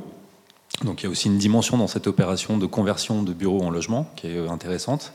[0.84, 3.70] Donc il y a aussi une dimension dans cette opération de conversion de bureaux en
[3.70, 5.12] logement qui est intéressante.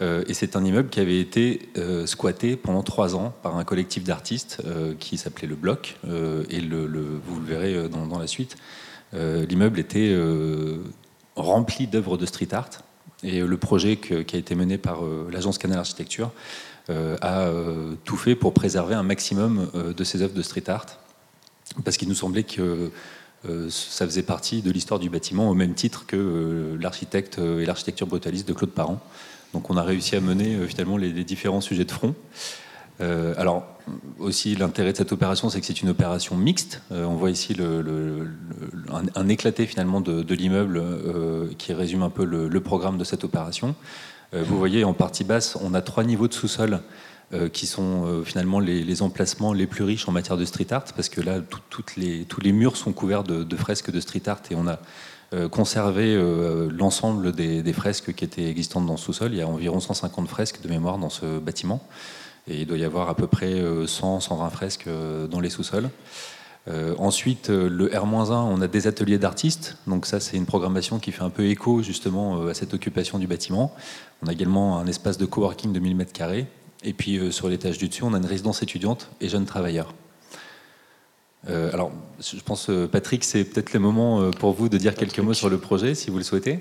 [0.00, 3.64] Euh, et c'est un immeuble qui avait été euh, squatté pendant trois ans par un
[3.64, 5.96] collectif d'artistes euh, qui s'appelait Le Bloc.
[6.04, 8.56] et vous le verrez dans, la suite.
[9.12, 10.14] L'immeuble était
[11.36, 12.70] rempli d'œuvres de street art.
[13.22, 16.32] Et le projet qui a été mené par l'agence Canal Architecture
[16.88, 17.50] a
[18.04, 20.86] tout fait pour préserver un maximum de ces œuvres de street art.
[21.84, 22.90] Parce qu'il nous semblait que
[23.70, 28.46] ça faisait partie de l'histoire du bâtiment au même titre que l'architecte et l'architecture brutaliste
[28.46, 29.00] de Claude Parent.
[29.56, 32.14] Donc on a réussi à mener euh, finalement les, différents sujets de front.
[33.00, 33.66] Euh, alors
[34.18, 36.82] aussi l'intérêt de cette opération, c'est que c'est une opération mixte.
[36.92, 37.56] Euh, on voit ici
[39.14, 40.82] un, éclaté finalement de, l'immeuble
[41.56, 43.74] qui résume un peu le, programme de cette opération.
[44.34, 46.80] vous voyez en partie basse, on a trois niveaux de sous-sol
[47.54, 51.22] qui sont finalement les, emplacements les plus riches en matière de street art, parce que
[51.22, 51.40] là,
[51.70, 54.78] tous les murs sont couverts de, fresques de street art et on a
[55.34, 59.32] euh, conserver euh, l'ensemble des, fresques qui étaient existantes dans le sous-sol.
[59.32, 61.82] Il y a environ 150 fresques de mémoire dans ce bâtiment.
[62.48, 64.88] Et il doit y avoir à peu près 100, euh, 120 fresques
[65.28, 65.90] dans les sous-sols.
[66.98, 69.78] ensuite, le R-1, on a des ateliers d'artistes.
[69.88, 73.26] Donc ça, c'est une programmation qui fait un peu écho justement à cette occupation du
[73.26, 73.74] bâtiment.
[74.22, 76.44] On a également un espace de coworking de 1000 m2.
[76.84, 79.92] Et puis sur l'étage du dessus, on a une résidence étudiante et jeunes travailleurs.
[81.48, 84.94] Euh, alors, je pense, euh, Patrick, c'est peut-être le moment euh, pour vous de dire
[84.94, 86.58] quelques mots sur le projet, si vous le souhaitez.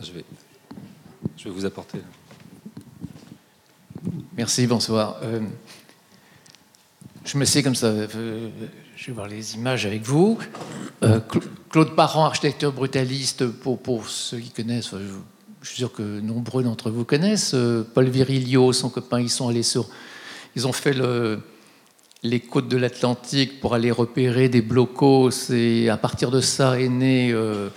[0.00, 0.24] Je vais,
[1.36, 1.98] je vais vous apporter.
[4.36, 5.20] Merci, bonsoir.
[7.24, 10.38] je me sais comme ça, je vais voir les images avec vous.
[11.68, 16.90] Claude Parent, architecture brutaliste, pour, pour ceux qui connaissent, je, suis sûr que nombreux d'entre
[16.90, 17.54] vous connaissent.
[17.92, 19.86] Paul Virilio, son copain, ils sont allés sur.
[20.56, 21.42] Ils ont fait le
[22.22, 25.30] les côtes de l'Atlantique pour aller repérer des blocos.
[25.50, 27.68] Et à partir de ça est né euh,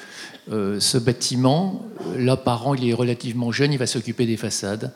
[0.51, 1.85] euh, ce bâtiment.
[2.17, 4.93] Là, par an, il est relativement jeune, il va s'occuper des façades.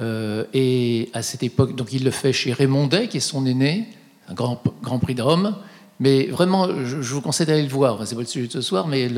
[0.00, 3.88] Euh, et à cette époque, donc il le fait chez Raymondet, qui est son aîné,
[4.28, 5.56] un grand, grand prix de Rome.
[6.00, 7.94] Mais vraiment, je, vous conseille d'aller le voir.
[7.94, 9.08] Enfin, c'est pas le sujet de ce soir, mais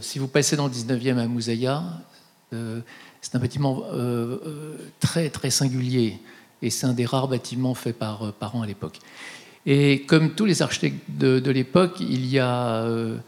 [0.00, 1.82] si vous passez dans le 19e à Moussaïa,
[2.52, 3.84] c'est un bâtiment
[5.00, 6.20] très, très singulier
[6.62, 8.98] et c'est un des rares bâtiments faits par, euh, par à l'époque.
[9.66, 13.18] Et comme tous les architectes de, l'époque, il y a euh,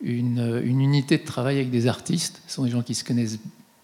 [0.00, 2.40] une, unité de travail avec des artistes.
[2.46, 3.38] Ce sont des gens qui se connaissent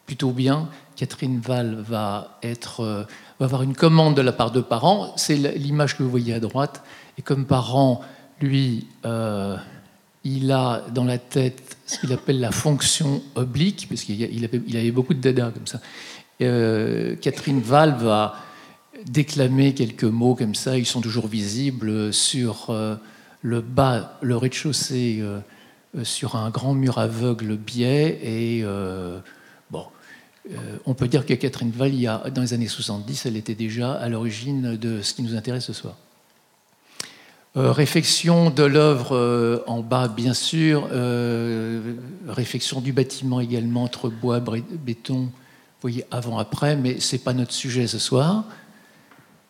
[0.07, 0.69] plutôt bien.
[0.97, 3.03] Catherine Val va, être, euh,
[3.41, 5.13] va avoir une commande de la part de parents.
[5.17, 6.85] C'est l'image que vous voyez à droite.
[7.19, 8.03] Et comme parent,
[8.41, 8.87] lui,
[10.25, 14.77] il a dans la tête ce qu'il appelle la fonction oblique, parce qu'il avait, il
[14.77, 15.81] avait beaucoup de dada comme ça.
[17.21, 18.37] Catherine Val va
[19.07, 20.79] déclamer quelques mots comme ça.
[20.79, 22.97] Ils sont toujours visibles sur euh,
[23.43, 25.41] le bas, le rez-de-chaussée, euh,
[25.97, 28.19] euh, sur un grand mur aveugle biais.
[28.23, 28.65] Et
[29.71, 29.85] bon,
[30.87, 31.93] on peut dire que Catherine Val,
[32.35, 35.73] dans les années 70, elle était déjà à l'origine de ce qui nous intéresse ce
[35.73, 35.97] soir.
[37.55, 40.89] réflexion de l'œuvre en bas, bien sûr.
[42.29, 45.31] réflexion du bâtiment également entre bois, béton.
[45.85, 48.45] Vous voyez, avant-après, mais ce n'est pas notre sujet ce soir.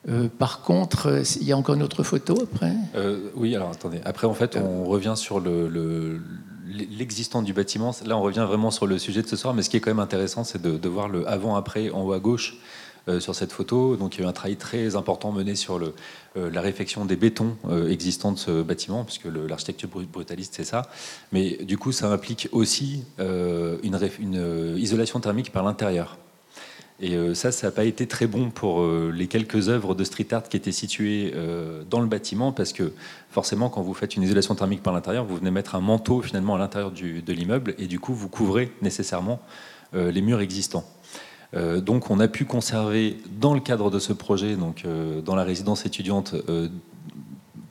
[0.08, 2.72] Euh, par contre, euh, il y a encore une autre photo après?
[2.94, 4.00] Euh, Oui, alors attendez.
[4.04, 5.42] Après, en fait, on revient sur
[6.66, 7.94] l'existant du bâtiment.
[8.04, 9.54] Là, on revient vraiment sur le sujet de ce soir.
[9.54, 12.20] Mais ce qui est quand même intéressant, c'est de, voir le avant-après en haut à
[12.20, 12.58] gauche
[13.18, 13.96] sur cette photo.
[13.96, 15.94] Donc, il y a eu un travail très important mené sur le,
[16.36, 17.56] la réflexion des bétons
[17.88, 20.82] existants de ce bâtiment, puisque l'architecture brutaliste, c'est ça.
[21.32, 26.18] Mais du coup, ça implique aussi une isolation thermique par l'intérieur.
[27.00, 30.04] Et euh, ça, ça n'a pas été très bon pour euh, les quelques œuvres de
[30.04, 32.92] street art qui étaient situées euh, dans le bâtiment, parce que
[33.30, 36.54] forcément, quand vous faites une isolation thermique par l'intérieur, vous venez mettre un manteau finalement
[36.54, 39.40] à l'intérieur de l'immeuble, et du coup, vous couvrez nécessairement
[39.92, 40.84] les murs existants.
[41.52, 44.84] donc, on a pu conserver dans le cadre de ce projet, donc
[45.24, 46.34] dans la résidence étudiante,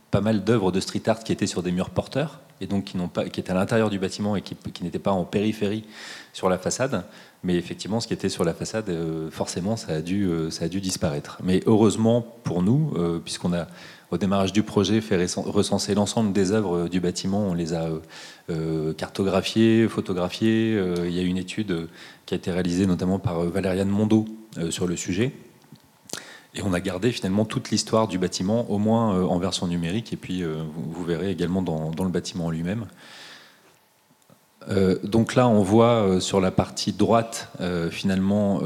[0.09, 2.97] pas mal d'œuvres de street art qui étaient sur des murs porteurs, et donc qui,
[2.97, 5.83] pas, qui à l'intérieur du bâtiment et qui, qui n'étaient pas en périphérie
[6.31, 7.03] sur la façade.
[7.43, 10.65] Mais effectivement, ce qui était sur la façade, euh, forcément, ça a, dû, euh, ça
[10.65, 11.39] a dû disparaître.
[11.43, 13.67] Mais heureusement pour nous, euh, puisqu'on a,
[14.11, 17.89] au démarrage du projet, fait recenser l'ensemble des œuvres du bâtiment, on les a
[18.95, 20.79] cartographiées, photographiées.
[21.05, 21.87] il y a une étude
[22.27, 24.25] qui a été réalisée notamment par Valériane Mondo
[24.69, 25.31] sur le sujet.
[26.55, 30.17] Et on a gardé finalement toute l'histoire du bâtiment, au moins en version numérique, et
[30.17, 32.85] puis vous, verrez également dans, le bâtiment en lui-même.
[35.03, 37.51] donc là, on voit sur la partie droite,
[37.89, 38.61] finalement,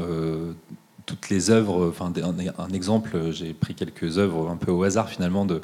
[1.08, 2.12] toutes les œuvres, enfin
[2.58, 5.62] un, exemple, j'ai pris quelques œuvres un peu au hasard finalement de,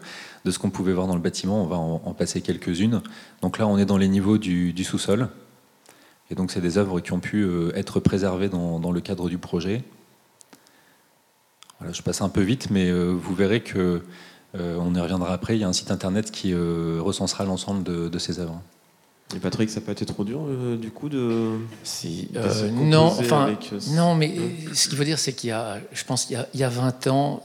[0.49, 3.03] ce qu'on pouvait voir dans le bâtiment, on va en, passer quelques-unes.
[3.43, 5.29] Donc là on est dans les niveaux du, sous-sol,
[6.31, 9.37] et donc c'est des œuvres qui ont pu euh, être préservées dans, le cadre du
[9.37, 9.85] projet.
[11.85, 14.03] Voilà, je passe un peu vite, mais euh, vous verrez que
[14.57, 15.57] euh, on y reviendra après.
[15.57, 18.61] Il y a un site internet qui recensera l'ensemble de, de ces œuvres.
[19.35, 21.59] Et Patrick, ça peut être trop dur euh, du coup de.
[21.83, 24.35] Si, euh, non, enfin, euh, non, mais
[24.73, 27.43] ce qu'il faut dire, c'est qu'il y a, je pense qu'il y, a 20 ans,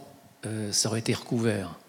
[0.71, 1.79] ça aurait été recouvert.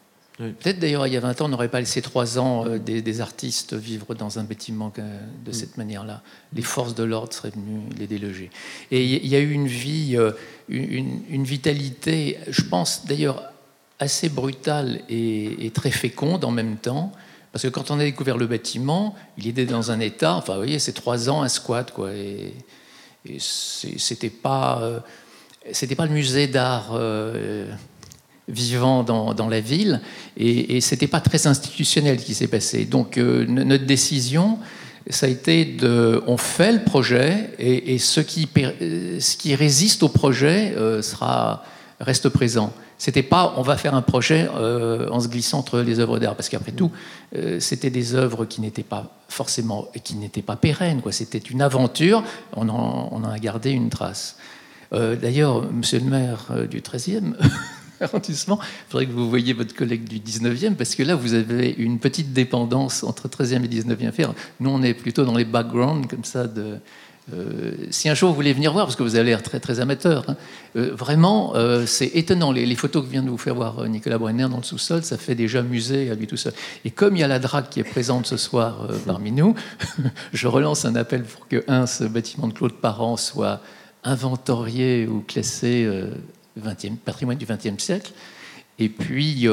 [0.40, 3.74] Peut-être d'ailleurs, il y a 20 ans, on n'aurait pas laissé trois ans des, artistes
[3.74, 4.90] vivre dans un bâtiment
[5.44, 6.22] de cette manière-là.
[6.54, 8.50] Les forces de l'ordre seraient venues les déloger.
[8.90, 10.16] Et il y a eu une vie,
[10.68, 13.42] une, une vitalité, je pense d'ailleurs
[13.98, 17.12] assez brutale et, et, très féconde en même temps.
[17.52, 20.60] Parce que quand on a découvert le bâtiment, il était dans un état, enfin, vous
[20.60, 22.12] voyez, c'est trois ans, un squat, quoi.
[22.12, 22.54] Et,
[23.38, 25.00] c'était pas, euh,
[25.72, 27.70] c'était pas le musée d'art euh,
[28.50, 30.00] vivant dans, la ville,
[30.36, 32.84] et, et c'était pas très institutionnel qui s'est passé.
[32.84, 34.58] Donc, euh, notre décision,
[35.08, 40.08] ça a été de, on fait le projet, et, ce, qui, ce qui résiste au
[40.08, 41.64] projet sera,
[42.00, 42.72] reste présent.
[43.00, 46.36] C'était pas on va faire un projet euh, en se glissant entre les œuvres d'art,
[46.36, 46.92] parce qu'après tout,
[47.34, 51.00] euh, c'était des œuvres qui n'étaient pas forcément, qui n'étaient pas pérennes.
[51.00, 51.10] Quoi.
[51.10, 52.22] C'était une aventure.
[52.54, 54.36] On en, a gardé une trace.
[54.92, 57.36] Euh, d'ailleurs, Monsieur le maire du 13e
[58.00, 61.74] arrondissement, il faudrait que vous voyiez votre collègue du 19e, parce que là, vous avez
[61.78, 64.32] une petite dépendance entre 13e et 19e faire.
[64.60, 66.46] Nous, on est plutôt dans les backgrounds comme ça
[67.32, 69.80] euh, si un jour vous voulez venir voir, parce que vous avez l'air très, très
[69.80, 70.36] amateur, hein,
[70.76, 72.52] euh, vraiment, euh, c'est étonnant.
[72.52, 75.34] Les, photos que vient de vous faire voir Nicolas Brenner dans le sous-sol, ça fait
[75.34, 76.52] déjà musée à lui tout seul.
[76.84, 79.54] Et comme il y a la drague qui est présente ce soir parmi nous,
[80.32, 83.60] je relance un appel pour que, un, ce bâtiment de Claude Parent soit
[84.02, 85.86] inventorié ou classé
[86.60, 88.12] 20e, patrimoine du XXe siècle.
[88.78, 89.46] Et puis,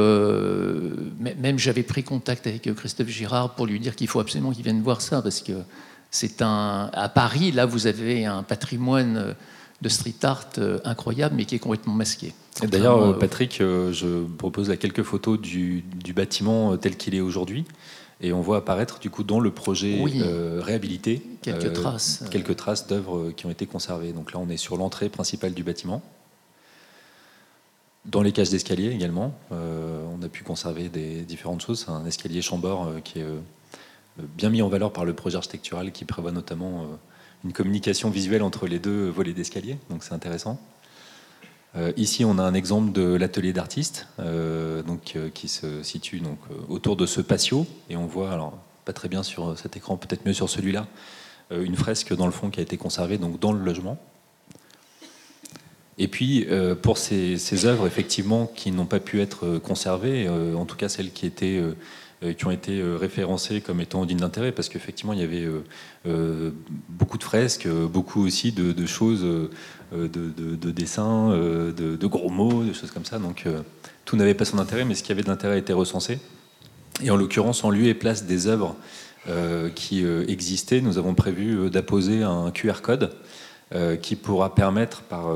[1.19, 4.81] même j'avais pris contact avec Christophe Girard pour lui dire qu'il faut absolument qu'il vienne
[4.81, 5.51] voir ça, parce que
[6.11, 9.35] c'est un, à Paris, là, vous avez un patrimoine
[9.81, 12.33] de street art euh, incroyable, mais qui est complètement masqué.
[12.63, 15.83] D'ailleurs, euh, Patrick, euh, je propose là quelques photos du,
[16.15, 17.65] bâtiment tel qu'il est aujourd'hui.
[18.19, 20.03] Et on voit apparaître du coup dans le projet
[20.59, 24.11] réhabilité quelques traces, quelques traces d'œuvres qui ont été conservées.
[24.11, 26.01] Donc là, on est sur l'entrée principale du bâtiment.
[28.07, 31.85] Dans les cages d'escalier également, on a pu conserver des différentes choses.
[31.89, 33.25] Un escalier chambord qui est
[34.23, 36.85] bien mis en valeur par le projet architectural qui prévoit notamment euh,
[37.43, 40.59] une communication visuelle entre les deux volets d'escalier, donc c'est intéressant.
[41.75, 46.39] Euh, ici, on a un exemple de l'atelier d'artiste, euh, donc qui se situe donc
[46.69, 50.25] autour de ce patio, et on voit, alors pas très bien sur cet écran, peut-être
[50.25, 50.87] mieux sur celui-là,
[51.51, 53.97] une fresque dans le fond qui a été conservée donc dans le logement.
[55.97, 56.47] Et puis,
[56.83, 61.25] pour ces, œuvres, effectivement, qui n'ont pas pu être conservées, en tout cas celles qui
[62.23, 65.47] euh, ont été euh, référencés comme étant dignes d'intérêt, parce qu'effectivement, il y avait
[66.07, 66.51] euh,
[66.89, 69.23] beaucoup de fresques, beaucoup aussi de, choses,
[69.91, 73.19] de, dessins, de, gros mots, de choses comme ça.
[73.19, 73.45] Donc,
[74.05, 76.19] tout n'avait pas son intérêt, mais ce qui avait de l'intérêt été recensé.
[77.03, 78.75] Et en l'occurrence, en lieu et place des œuvres
[79.75, 83.13] qui existaient, nous avons prévu d'apposer un QR code
[84.01, 85.36] qui pourra permettre par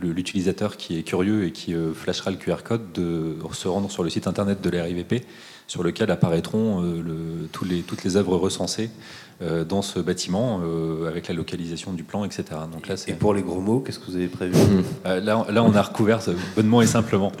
[0.00, 4.10] l'utilisateur qui est curieux et qui flashera le QR code de se rendre sur le
[4.10, 5.24] site internet de l'RIVP
[5.66, 8.90] sur lequel apparaîtront euh, le, tous les, toutes les œuvres recensées
[9.42, 12.44] euh, dans ce bâtiment, euh, avec la localisation du plan, etc.
[12.72, 14.58] Donc là, et pour les gros mots, qu'est-ce que vous avez prévu
[15.04, 16.20] là, là, on a recouvert
[16.54, 17.32] bonnement et simplement.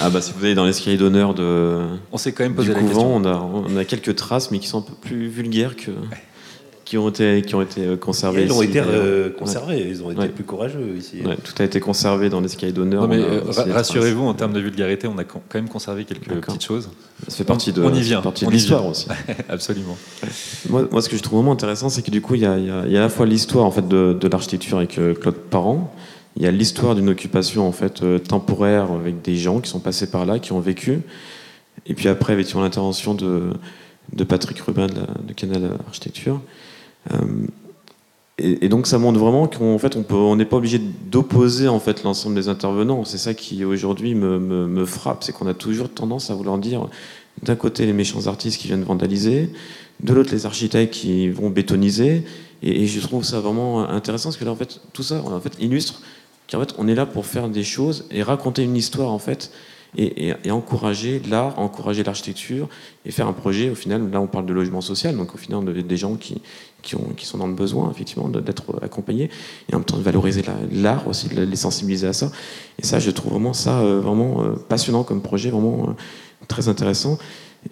[0.00, 1.80] Ah bah si vous allez dans l'escalier d'honneur de
[2.12, 3.16] on s'est quand même posé la question.
[3.16, 5.92] On a, on a quelques traces, mais qui sont un peu plus vulgaires que
[6.88, 8.44] qui ont été, qui ont été euh, conservés.
[8.44, 11.18] ils ont été euh, conservés, ils ont été plus courageux ici.
[11.22, 13.06] tout a été conservé dans l'escalier d'honneur.
[13.06, 16.88] mais euh, rassurez-vous, en termes de vulgarité, on a quand même conservé quelques petites choses.
[17.26, 18.22] Ça fait partie de, on y vient.
[18.22, 19.06] partie de l'histoire aussi.
[19.50, 19.98] Absolument.
[20.70, 22.56] Moi, moi, ce que je trouve vraiment intéressant, c'est que du coup, il y, a,
[22.56, 25.94] il y a, à la fois l'histoire en fait de, de l'architecture avec Claude Parent.
[26.36, 30.10] Il y a l'histoire d'une occupation en fait temporaire avec des gens qui sont passés
[30.10, 31.00] par là, qui ont vécu.
[31.84, 33.50] Et puis après, avec l'intervention de,
[34.14, 36.40] de Patrick Rubin de, de Canal Architecture.
[37.12, 37.16] Euh,
[38.38, 42.36] et, donc ça montre vraiment qu'en fait on n'est pas obligé d'opposer en fait l'ensemble
[42.36, 43.04] des intervenants.
[43.04, 46.88] C'est ça qui aujourd'hui me, frappe, c'est qu'on a toujours tendance à vouloir dire
[47.42, 49.50] d'un côté les méchants artistes qui viennent vandaliser,
[50.00, 52.24] de l'autre les architectes qui vont bétoniser.
[52.62, 55.52] Et, je trouve ça vraiment intéressant parce que là en fait tout ça en fait
[55.60, 56.00] illustre
[56.50, 59.50] qu'en fait, on est là pour faire des choses et raconter une histoire, en fait,
[59.96, 62.68] et, encourager l'art, encourager l'architecture,
[63.06, 65.64] et faire un projet, au final, là, on parle de logement social, donc au final,
[65.64, 66.42] des gens qui,
[66.82, 69.30] qui, ont, qui sont dans le besoin, effectivement, d'être accompagnés,
[69.68, 72.30] et en même temps de valoriser l'art aussi, de les sensibiliser à ça.
[72.78, 75.92] Et ça, je trouve vraiment ça euh, vraiment euh, passionnant comme projet, vraiment euh,
[76.46, 77.18] très intéressant.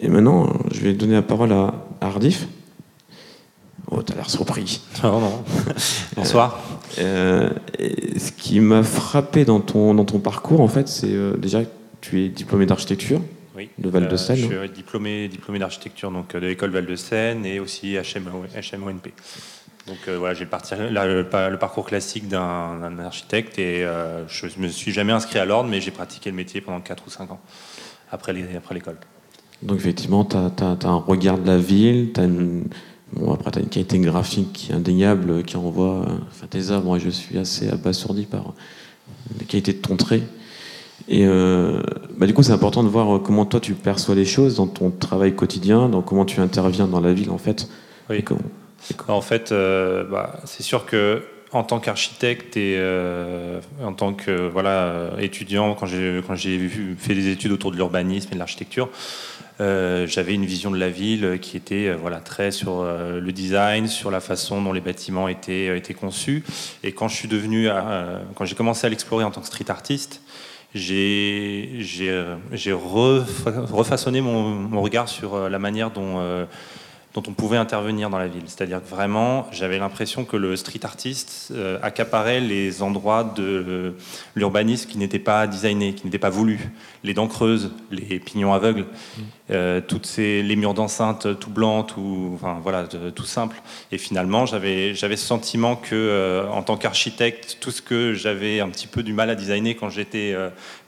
[0.01, 2.49] Et maintenant, je vais donner la parole à, Ardif.
[3.91, 4.81] Oh, t'as l'air surpris.
[5.05, 5.45] Non, non.
[6.17, 6.61] Bonsoir.
[6.97, 11.61] ce qui m'a frappé dans ton, dans ton parcours, en fait, c'est déjà
[12.09, 13.21] tu es diplômé d'architecture
[13.57, 13.69] oui.
[13.79, 14.37] de Val-de-Seine.
[14.37, 19.13] je suis diplômé, diplômé d'architecture donc de l'école Val-de-Seine et aussi HMONP.
[19.87, 23.87] Donc voilà, j'ai le, le, parcours classique d'un architecte et
[24.29, 27.05] je ne me suis jamais inscrit à l'ordre, mais j'ai pratiqué le métier pendant 4
[27.07, 27.41] ou 5 ans
[28.11, 28.97] après l'école.
[29.63, 32.27] Donc effectivement, tu as, un regard de la ville, as
[33.13, 36.85] bon, après tu as une qualité graphique qui est indéniable, qui envoie enfin, tes œuvres.
[36.85, 38.55] Moi, je suis assez abasourdi par
[39.39, 40.23] la qualité de ton trait.
[41.09, 41.83] Et euh,
[42.17, 44.91] bah, du coup, c'est important de voir comment toi tu perçois les choses dans ton
[44.91, 47.69] travail quotidien, dans comment tu interviens dans la ville en fait.
[48.11, 48.25] Oui.
[49.09, 51.23] En fait, euh, bah, c'est sûr que
[51.53, 56.69] en tant qu'architecte et euh, en tant que voilà étudiant, quand j'ai quand j'ai
[56.99, 58.89] fait des études autour de l'urbanisme et de l'architecture,
[59.61, 63.89] euh, j'avais une vision de la ville qui était euh, voilà très sur le design,
[63.89, 66.45] sur la façon dont les bâtiments étaient étaient conçus.
[66.83, 67.69] Et quand je suis devenu,
[68.35, 70.21] quand j'ai commencé à l'explorer en tant que street artiste,
[70.75, 76.47] j'ai j'ai refaçonné mon, mon, regard sur la manière dont
[77.17, 78.43] dont on pouvait intervenir dans la ville.
[78.45, 83.95] C'est-à-dire que vraiment, j'avais l'impression que le street artiste euh, accaparait les endroits de
[84.35, 86.71] l'urbanisme qui n'étaient pas designés, qui n'étaient pas voulus.
[87.05, 89.23] Les dents creuses, les pignons aveugles, mm.
[89.51, 93.57] euh, toutes ces, les murs d'enceinte tout blancs, tout, enfin, voilà, tout simple.
[93.93, 98.69] Et finalement, j'avais, ce sentiment que, euh, en tant qu'architecte, tout ce que j'avais un
[98.69, 100.37] petit peu du mal à designer quand j'étais,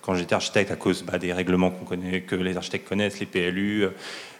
[0.02, 3.26] quand j'étais architecte à cause bah, des règlements qu'on connaît, que les architectes connaissent, les
[3.26, 3.86] PLU,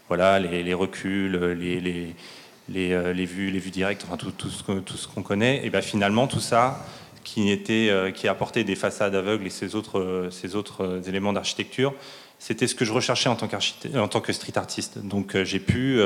[0.09, 5.23] voilà, les, reculs, les, les, euh, les, vues, les vues directes, enfin tout, ce qu'on
[5.23, 6.85] connaît, et bien finalement tout ça
[7.25, 11.95] qui, était, euh, qui apportait des façades aveugles et ces autres, éléments d'architecture,
[12.39, 13.49] c'était ce que je recherchais en tant,
[13.97, 14.99] en tant que street artiste.
[14.99, 16.01] Donc euh, j'ai pu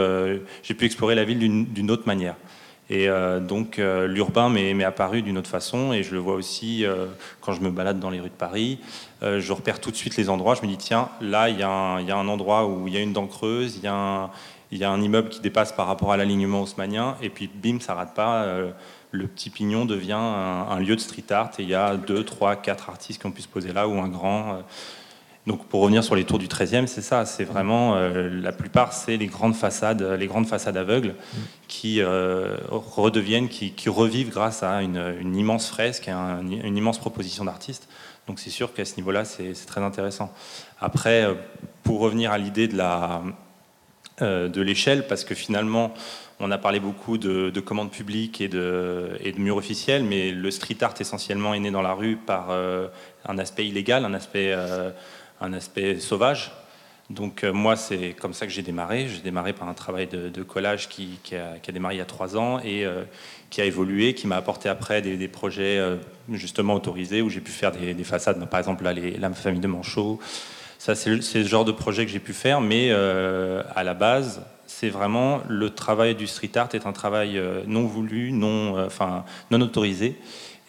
[0.81, 2.37] explorer la ville d'une autre manière.
[2.91, 3.09] Et
[3.41, 6.85] donc l'urbain m'est apparu d'une autre façon et je le vois aussi
[7.41, 8.81] quand je me balade dans les rues de Paris.
[9.23, 10.55] Euh, je repère tout de suite les endroits.
[10.55, 13.13] Je me dis, tiens, là, il y, a un endroit où il y a une
[13.13, 13.87] dent creuse, il y,
[14.85, 18.15] a un immeuble qui dépasse par rapport à l'alignement haussmanien, et puis bim, ça rate
[18.15, 18.43] pas.
[18.43, 18.73] Euh,
[19.13, 22.57] le petit pignon devient un, lieu de street art, et il y a deux, trois,
[22.57, 24.55] quatre artistes qui ont pu se poser là, ou un grand.
[24.55, 24.61] Euh.
[25.47, 29.17] Donc pour revenir sur les tours du 13e, c'est ça, c'est vraiment la plupart c'est
[29.17, 31.17] les grandes façades, les grandes façades aveugles
[31.67, 37.89] qui redeviennent, qui, revivent grâce à une, immense fresque, une immense proposition d'artistes.
[38.27, 40.33] Donc c'est sûr qu'à ce niveau-là, c'est très intéressant.
[40.81, 41.35] Après, euh,
[41.83, 43.23] pour revenir à l'idée de la
[44.21, 45.93] euh, l'échelle, parce que finalement,
[46.39, 50.51] on a parlé beaucoup de, commandes publiques et de, et de, murs officiels, mais le
[50.51, 52.89] street art essentiellement est né dans la rue par euh,
[53.27, 54.15] un aspect illégal, un
[55.41, 56.53] un aspect sauvage.
[57.13, 59.07] Donc moi, c'est comme ça que j'ai démarré.
[59.09, 62.59] J'ai démarré par un travail de, collage qui, a, démarré il y a trois ans
[62.61, 62.87] et
[63.53, 65.97] qui a évolué, qui m'a apporté après des, projets euh,
[66.33, 69.69] justement autorisés où j'ai pu faire des, façades, par exemple là, les, la famille de
[69.69, 70.19] Manchot.
[70.79, 74.43] Ça, c'est le, genre de projet que j'ai pu faire, mais euh, à la base,
[74.67, 79.27] c'est vraiment le travail du street art est un travail euh, non voulu, non, enfin,
[79.51, 80.17] non autorisé,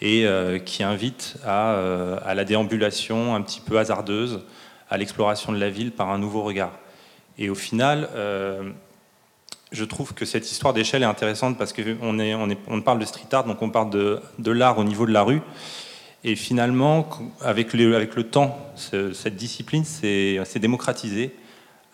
[0.02, 0.26] et
[0.66, 1.78] qui invite à,
[2.18, 4.42] à, la déambulation un petit peu hasardeuse,
[4.90, 6.72] à l'exploration de la ville par un nouveau regard.
[7.38, 8.08] Et au final,
[9.74, 12.18] je trouve que cette histoire d'échelle est intéressante parce qu'on
[12.68, 15.42] on, parle de street art, donc on parle de, l'art au niveau de la rue.
[16.22, 17.08] Et finalement,
[17.42, 21.34] avec le, temps, cette discipline s'est démocratisée,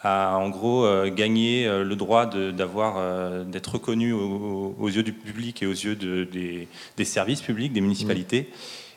[0.02, 5.12] a en gros euh, gagné euh, le droit d'avoir, euh, d'être reconnu aux, yeux du
[5.12, 8.48] public et aux yeux de, des, des, services publics, des municipalités.
[8.50, 8.54] Mmh.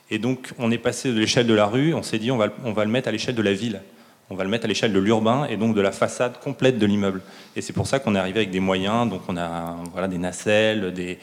[0.10, 2.50] Et donc, on est passé de l'échelle de la rue, on s'est dit, on va,
[2.66, 3.82] on va le mettre à l'échelle de la ville
[4.30, 6.86] on va le mettre à l'échelle de l'urbain et donc de la façade complète de
[6.86, 7.22] l'immeuble.
[7.56, 10.18] Et c'est pour ça qu'on est arrivé avec des moyens, donc on a voilà, des
[10.18, 11.20] nacelles, des,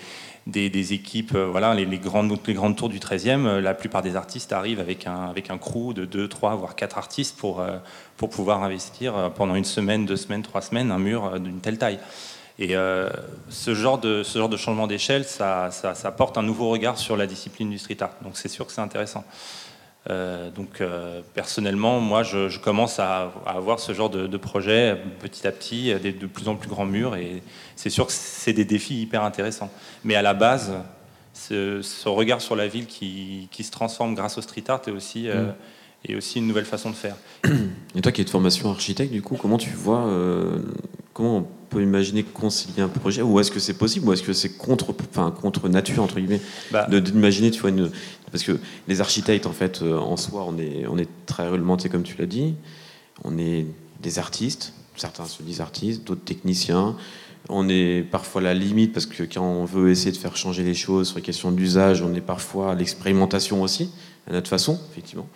[0.47, 4.17] des, équipes, euh, voilà, les, grandes, les grandes tours du 13e, euh, la plupart des
[4.17, 7.79] artistes arrivent avec un, avec un crew de 2, 3, voire 4 artistes pour, euh,
[8.17, 11.99] pour pouvoir investir pendant une semaine, deux semaines, trois semaines un mur d'une telle taille.
[12.61, 12.75] Et
[13.49, 16.99] ce, genre de, ce genre de changement d'échelle, ça, ça, ça, porte un nouveau regard
[16.99, 18.13] sur la discipline du street art.
[18.23, 19.25] Donc c'est sûr que c'est intéressant.
[20.09, 25.53] Euh, donc euh, personnellement, moi, je, commence à, avoir ce genre de, projet petit à
[25.53, 27.43] petit, de plus en plus grands murs, et
[27.77, 29.71] c'est sûr que c'est des défis hyper intéressants.
[30.05, 30.73] Mais à la base,
[31.35, 34.91] ce, ce regard sur la ville qui, qui, se transforme grâce au street art est
[34.91, 35.55] aussi, mm.
[36.09, 37.17] est aussi une nouvelle façon de faire.
[37.95, 40.09] Et toi qui es de formation architecte, du coup, comment tu vois,
[41.13, 44.51] comment peut imaginer concilier un projet Ou est-ce que c'est possible Ou est-ce que c'est
[44.51, 46.41] contre, enfin, contre nature, entre guillemets,
[46.71, 46.87] bah.
[46.89, 47.91] d'imaginer, tu vois, une,
[48.31, 48.59] parce que
[48.89, 52.27] les architectes, en fait, en soi, on est, on est très réglementés, comme tu l'as
[52.27, 52.55] dit.
[53.25, 53.67] On est
[54.01, 56.97] des artistes, certains se disent artistes, d'autres techniciens.
[57.49, 60.63] On est parfois à la limite parce que quand on veut essayer de faire changer
[60.63, 63.91] les choses sur les questions d'usage, on est parfois à l'expérimentation aussi,
[64.29, 65.29] à notre façon, effectivement.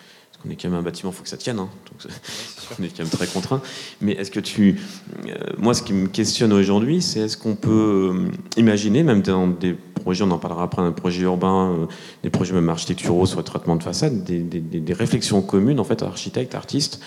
[0.45, 1.71] Qu'on est quand même un bâtiment, il faut que ça tienne, hein.
[1.91, 2.13] donc
[2.79, 3.63] on est quand même très contraint.
[4.03, 4.79] Mais est-ce que tu.
[5.27, 9.49] Euh, moi, ce qui me questionne aujourd'hui, c'est est-ce qu'on peut euh, imaginer, même dans
[9.49, 11.87] des projets, on en parlera après, un projet urbain, euh,
[12.23, 16.03] des projets même architecturaux sur le traitement de façade, des, des réflexions communes, en fait,
[16.03, 17.01] architectes, artistes,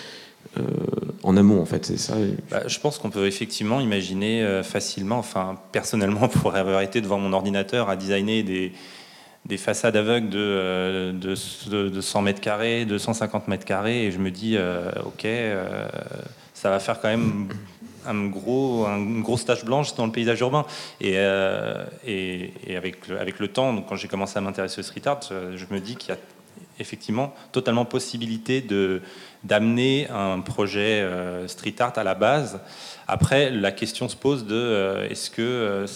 [1.22, 2.14] en amont, en fait, c'est ça
[2.50, 7.32] bah, Je pense qu'on peut effectivement imaginer facilement, enfin, personnellement, pour avoir été devant mon
[7.32, 8.72] ordinateur à designer des,
[9.48, 14.12] des façades aveugles de, euh, de, de, 100 mètres carrés, de 150 mètres carrés, et
[14.12, 14.56] je me dis,
[15.04, 15.26] ok,
[16.54, 17.48] ça va faire quand même
[18.06, 20.64] un gros, une grosse tache blanche dans le paysage urbain.
[21.00, 25.64] Et, avec, avec le temps, donc quand j'ai commencé à m'intéresser au street art, je
[25.70, 26.18] me dis qu'il y a
[26.80, 29.02] effectivement totalement possibilité de
[29.44, 32.60] d'amener un projet euh, street art à la base.
[33.06, 35.86] Après, la question se pose de euh, est-ce que euh,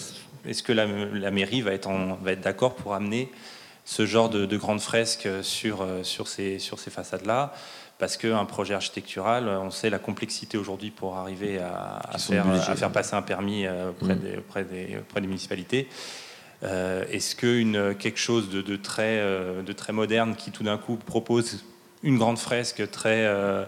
[0.47, 1.89] est-ce que la, mairie va être
[2.21, 3.31] va être d'accord pour amener
[3.85, 7.53] ce genre de, de grandes fresques sur sur ces sur ces façades là
[7.99, 12.91] parce qu'un projet architectural, on sait la complexité aujourd'hui pour arriver à, faire, à faire
[12.91, 14.19] passer un permis auprès, mmh.
[14.19, 15.87] des, auprès, des, auprès des municipalités.
[16.63, 20.95] Euh, est-ce que quelque chose de, très, euh, de très moderne qui tout d'un coup
[20.95, 21.63] propose
[22.03, 23.65] une grande fresque très, euh,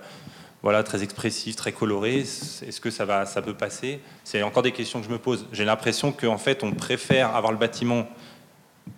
[0.66, 4.00] voilà, très expressive, très colorée, est-ce que ça, va, ça peut passer?
[4.24, 5.46] C'est encore des questions que je me pose.
[5.52, 8.08] J'ai l'impression qu'en fait, on préfère avoir le bâtiment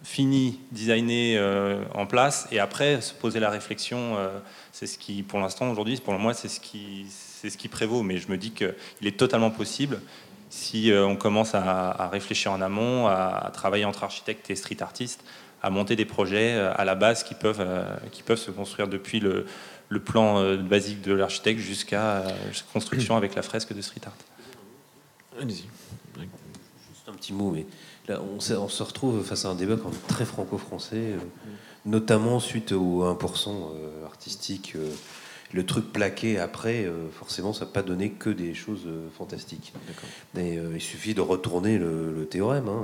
[0.02, 1.38] fini, designé
[1.94, 4.16] en place, et après se poser la réflexion.
[4.72, 8.02] c'est ce qui, pour l'instant, aujourd'hui, pour moi, c'est ce qui, prévaut.
[8.02, 10.00] Mais je me dis qu'il est totalement possible
[10.50, 15.24] si euh, on commence à, réfléchir en amont, à, travailler entre architectes et street artistes,
[15.62, 18.88] à monter des projets euh, à la base qui peuvent, euh, qui peuvent se construire
[18.88, 19.46] depuis le,
[20.06, 22.32] plan basique de l'architecte jusqu'à la
[22.74, 24.16] construction avec la fresque de street art.
[25.42, 25.66] Allez-y.
[26.90, 27.66] Juste un petit mot, mais
[28.08, 31.16] là, on, on, se retrouve face à un débat quand même très franco-français,
[31.86, 33.50] notamment suite au 1%
[34.06, 34.76] artistique
[35.54, 39.74] le truc plaqué après, euh, forcément, ça n'a pas donné que des choses euh, fantastiques.
[40.38, 42.68] Euh, il suffit de retourner le, théorème.
[42.68, 42.84] Hein,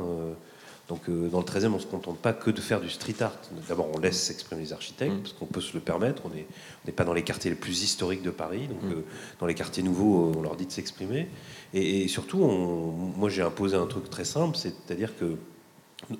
[0.89, 3.37] donc, dans le 13e, on ne se contente pas que de faire du street art.
[3.69, 5.19] D'abord, on laisse s'exprimer les architectes, mm.
[5.21, 6.23] parce qu'on peut se le permettre.
[6.25, 8.67] On n'est pas dans les quartiers les plus historiques de Paris.
[8.67, 9.03] Donc, mm.
[9.39, 11.29] dans les quartiers nouveaux, on leur dit de s'exprimer.
[11.73, 15.37] Et, surtout, moi, j'ai imposé un truc très simple, c'est-à-dire que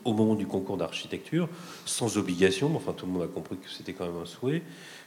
[0.06, 1.50] au moment du concours d'architecture,
[1.86, 4.64] sans obligation, enfin tout le monde a compris que c'était quand même un souhait,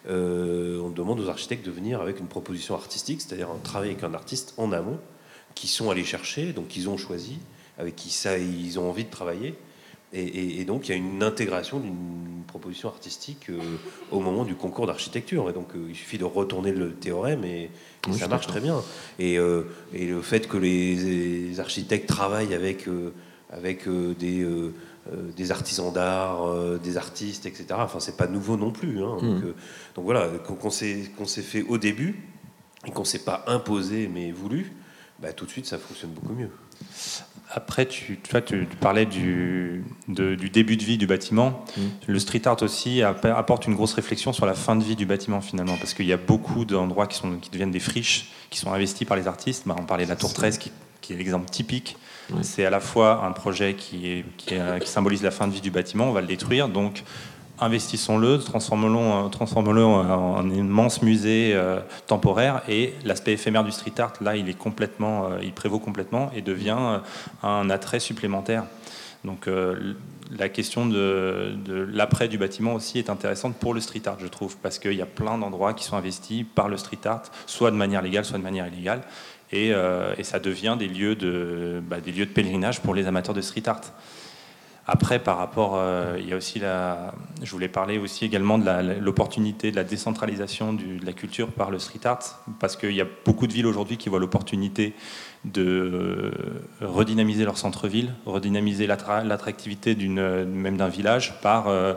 [0.06, 4.04] euh, on demande aux architectes de venir avec une proposition artistique, c'est-à-dire un travail avec
[4.04, 4.98] un artiste en amont,
[5.54, 7.38] qui sont allés chercher, donc ils ont choisi,
[7.78, 9.54] avec qui ça, ils ont envie de travailler.
[10.12, 13.58] Et, donc il y a une intégration d'une proposition artistique euh,
[14.10, 15.50] au moment du concours d'architecture.
[15.50, 17.70] Et donc euh, il suffit de retourner le théorème et,
[18.12, 18.82] ça marche très bien.
[19.18, 22.86] Et, et, le fait que les, architectes travaillent avec,
[23.50, 24.44] avec des
[25.12, 27.66] euh, des artisans d'art, euh, des artistes, etc.
[27.74, 29.04] Enfin, c'est pas nouveau non plus.
[29.04, 29.18] Hein.
[29.20, 29.40] Hmm.
[29.44, 29.54] Euh,
[29.94, 32.24] donc, voilà, qu'on s'est fait au début
[32.86, 34.72] et qu'on s'est pas imposé mais voulu,
[35.20, 36.50] bah, tout de suite ça fonctionne beaucoup mieux.
[37.56, 41.64] Après, tu, tu, tu parlais du, du, début de vie du bâtiment.
[41.76, 41.80] Hmm.
[42.06, 45.40] Le street art aussi apporte une grosse réflexion sur la fin de vie du bâtiment
[45.40, 49.08] finalement, parce qu'il y a beaucoup d'endroits qui, qui deviennent des friches, qui sont investis
[49.08, 49.64] par les artistes.
[49.66, 51.96] Bah, on parlait de la Tour 13, qui, qui est l'exemple typique
[52.42, 54.24] c'est à la fois un projet qui,
[54.84, 57.02] symbolise la fin de vie du bâtiment, on va le détruire, donc
[57.60, 64.36] investissons-le, transformons-le en, un immense musée euh, temporaire et l'aspect éphémère du street art, là,
[64.36, 66.98] il, est complètement, euh, il prévaut complètement et devient euh,
[67.42, 68.64] un attrait supplémentaire.
[69.24, 69.48] Donc
[70.38, 74.28] la question de, de l'après du bâtiment aussi est intéressante pour le street art, je
[74.28, 77.72] trouve, parce qu'il y a plein d'endroits qui sont investis par le street art, soit
[77.72, 79.00] de manière légale, soit de manière illégale.
[79.50, 79.72] Et,
[80.22, 83.80] ça devient bah, des lieux de pèlerinage pour les amateurs de street art.
[84.88, 87.12] Après, par rapport, euh, il y a aussi la,
[87.42, 91.78] je voulais parler aussi également de l'opportunité de la décentralisation de la culture par le
[91.78, 94.94] street art, parce qu'il y a beaucoup de villes aujourd'hui qui voient l'opportunité
[95.44, 96.32] de
[96.80, 101.94] redynamiser leur centre-ville, redynamiser l'attractivité même d'un village par euh,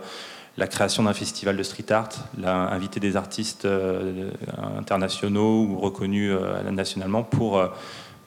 [0.59, 2.09] la création d'un festival de street art,
[2.43, 4.29] inviter des artistes euh,
[4.77, 7.67] internationaux ou reconnus euh, nationalement pour, euh,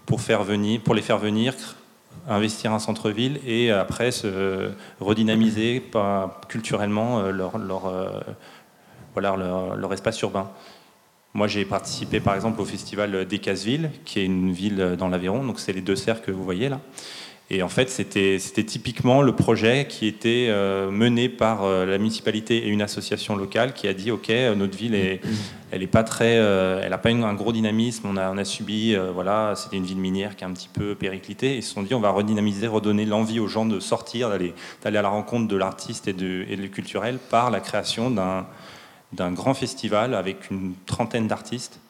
[0.07, 1.55] pour, faire venir, pour les faire venir
[2.29, 4.71] investir un centre-ville et après se
[5.01, 5.83] redynamiser
[6.49, 7.93] culturellement leur, leur,
[9.15, 10.51] voilà, leur, espace urbain.
[11.35, 15.61] Moi, j'ai participé par exemple au festival d'Ecasville, qui est une ville dans l'Aveyron, donc
[15.61, 16.81] c'est les deux cercles que vous voyez là.
[17.53, 22.67] Et en fait, c'était typiquement le projet qui était euh, mené par euh, la municipalité
[22.67, 25.21] et une association locale qui a dit OK, euh, notre ville est,
[25.73, 28.07] elle est pas très, elle n'a pas un gros dynamisme.
[28.07, 31.55] On a, subi, voilà, c'était une ville minière qui est un petit peu périclitée.
[31.55, 34.55] Et ils se sont dit on va redynamiser, redonner l'envie aux gens de sortir, d'aller
[34.85, 40.15] à la rencontre de l'artiste et, de, du culturel par la création d'un grand festival
[40.15, 41.81] avec une trentaine d'artistes.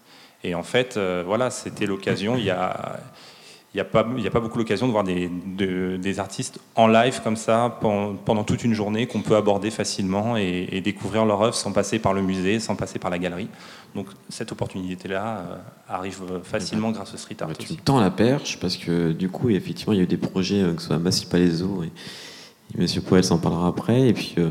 [0.44, 2.36] Et en fait, voilà, c'était l'occasion.
[2.36, 3.00] Il y a
[3.74, 7.22] il n'y a, pas, a pas beaucoup l'occasion de voir des, des, artistes en live
[7.24, 11.72] comme ça pendant, toute une journée qu'on peut aborder facilement et, découvrir leur œuvre sans
[11.72, 13.48] passer par le musée, sans passer par la galerie.
[13.94, 15.56] Donc cette opportunité-là euh,
[15.88, 17.50] arrive facilement grâce au street art.
[17.58, 20.62] tu tends la perche parce que du coup, effectivement, il y a eu des projets,
[20.62, 21.90] euh, que ce soit Massy Palaiso et,
[22.76, 24.50] et Monsieur Poel s'en parlera après, et puis, euh,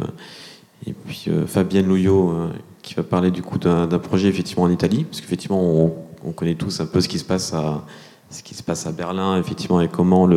[0.87, 2.49] et puis Fabienne Louillot
[2.81, 6.55] qui va parler du coup d'un projet effectivement en Italie, parce qu'effectivement, on, on connaît
[6.55, 7.83] tous un peu ce qui se passe à
[8.31, 10.27] ce qui se passe à Berlin, effectivement, et comment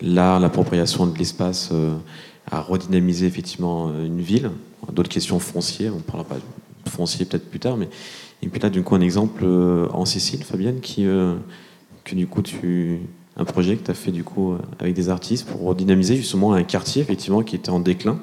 [0.00, 1.94] l'art, l'appropriation de l'espace euh,
[2.50, 4.50] a redynamisé effectivement euh, une ville.
[4.92, 7.88] D'autres questions foncières, on ne parlera pas de foncier peut-être plus tard, mais
[8.42, 11.06] et puis là, du coup, un exemple euh, en Sicile, Fabienne, qui,
[12.04, 13.00] que du coup, tu,
[13.36, 16.62] un projet que tu as fait du coup avec des artistes pour redynamiser justement un
[16.62, 18.18] quartier effectivement qui était en déclin.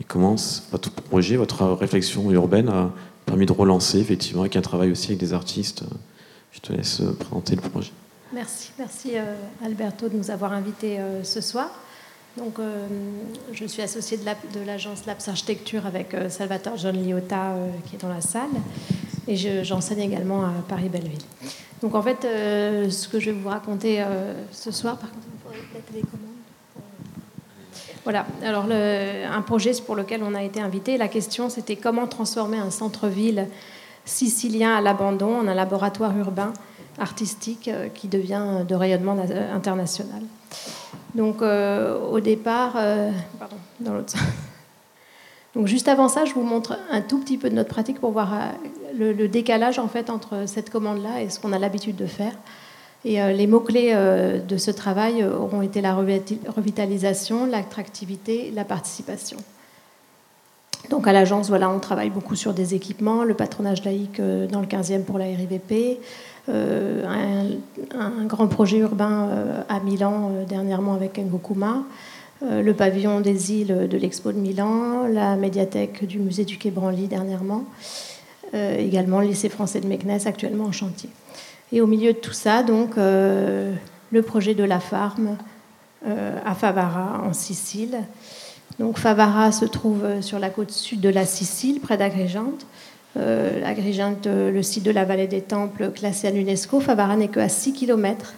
[0.00, 0.36] Et comment
[0.70, 2.92] votre projet, votre réflexion urbaine a
[3.24, 5.84] permis de relancer effectivement avec un travail aussi avec des artistes.
[6.52, 7.92] Je te laisse présenter le projet.
[8.32, 11.70] Merci, merci euh, Alberto de nous avoir invités euh, ce soir.
[12.36, 12.86] Donc, euh,
[13.52, 17.54] je suis associée de l'agence Labs Architecture avec Salvatore John Liotta
[17.86, 18.50] qui est dans la salle
[19.26, 21.22] et j'enseigne également à Paris-Belleville.
[21.80, 24.04] Donc, en fait, ce que je vais vous raconter
[24.52, 26.26] ce soir, par contre, il faudrait peut-être les commandes.
[28.04, 30.98] Voilà, alors un projet pour lequel on a été invité.
[30.98, 33.48] La question, c'était comment transformer un centre-ville
[34.04, 36.52] sicilien à l'abandon en un laboratoire urbain
[36.98, 39.16] artistique euh, qui devient de rayonnement
[39.52, 40.22] international.
[41.14, 44.20] Donc euh, au départ, euh, pardon, dans l'autre sens.
[45.54, 48.10] Donc juste avant ça, je vous montre un tout petit peu de notre pratique pour
[48.10, 48.30] voir
[48.94, 52.32] le, décalage en fait entre cette commande-là et ce qu'on a l'habitude de faire.
[53.06, 53.94] Et les mots-clés
[54.46, 59.38] de ce travail auront été la revitalisation, l'attractivité, la participation.
[60.90, 64.66] Donc à l'agence, voilà, on travaille beaucoup sur des équipements, le patronage laïque dans le
[64.66, 66.00] 15e pour la RIVP,
[66.48, 67.02] euh,
[67.98, 71.82] un, grand projet urbain euh, à Milan euh, dernièrement avec Ngokuma,
[72.42, 77.06] le pavillon des îles de l'Expo de Milan, la médiathèque du musée du Quai Branly
[77.06, 77.64] dernièrement,
[78.52, 81.08] également le lycée français de Meknès actuellement en chantier.
[81.72, 85.38] Et au milieu de tout ça, donc, le projet de la Farm
[86.04, 87.96] à Favara, en Sicile.
[88.78, 92.66] Donc Favara se trouve sur la côte sud de la Sicile, près d'Agrigente.
[93.16, 96.80] Euh, Agrigente, euh, le site de la vallée des Temples, classé à l'UNESCO.
[96.80, 98.34] Favara n'est que à 6 km,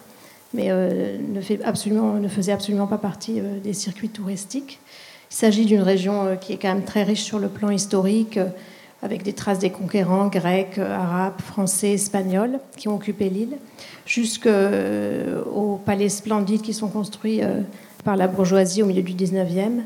[0.53, 4.79] mais euh, ne, faisait absolument pas partie des circuits touristiques.
[5.31, 8.39] Il s'agit d'une région qui est quand même très riche sur le plan historique,
[9.03, 13.57] avec des traces des conquérants grecs, arabes, français, espagnols qui ont occupé l'île,
[14.07, 14.49] jusqu'aux
[15.85, 17.41] palais splendides qui sont construits
[18.03, 19.81] par la bourgeoisie au milieu du 19e,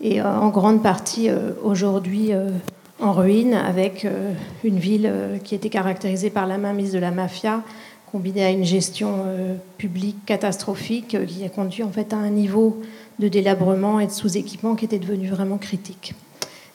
[0.00, 1.28] et en grande partie
[1.62, 2.32] aujourd'hui
[3.00, 4.32] en ruine, avec euh,
[4.64, 7.62] une ville euh, qui était caractérisée par la mainmise de la mafia,
[8.10, 12.80] combinée à une gestion euh, publique catastrophique, qui a conduit en fait à un niveau
[13.18, 16.14] de délabrement et de sous-équipement qui était devenu vraiment critique.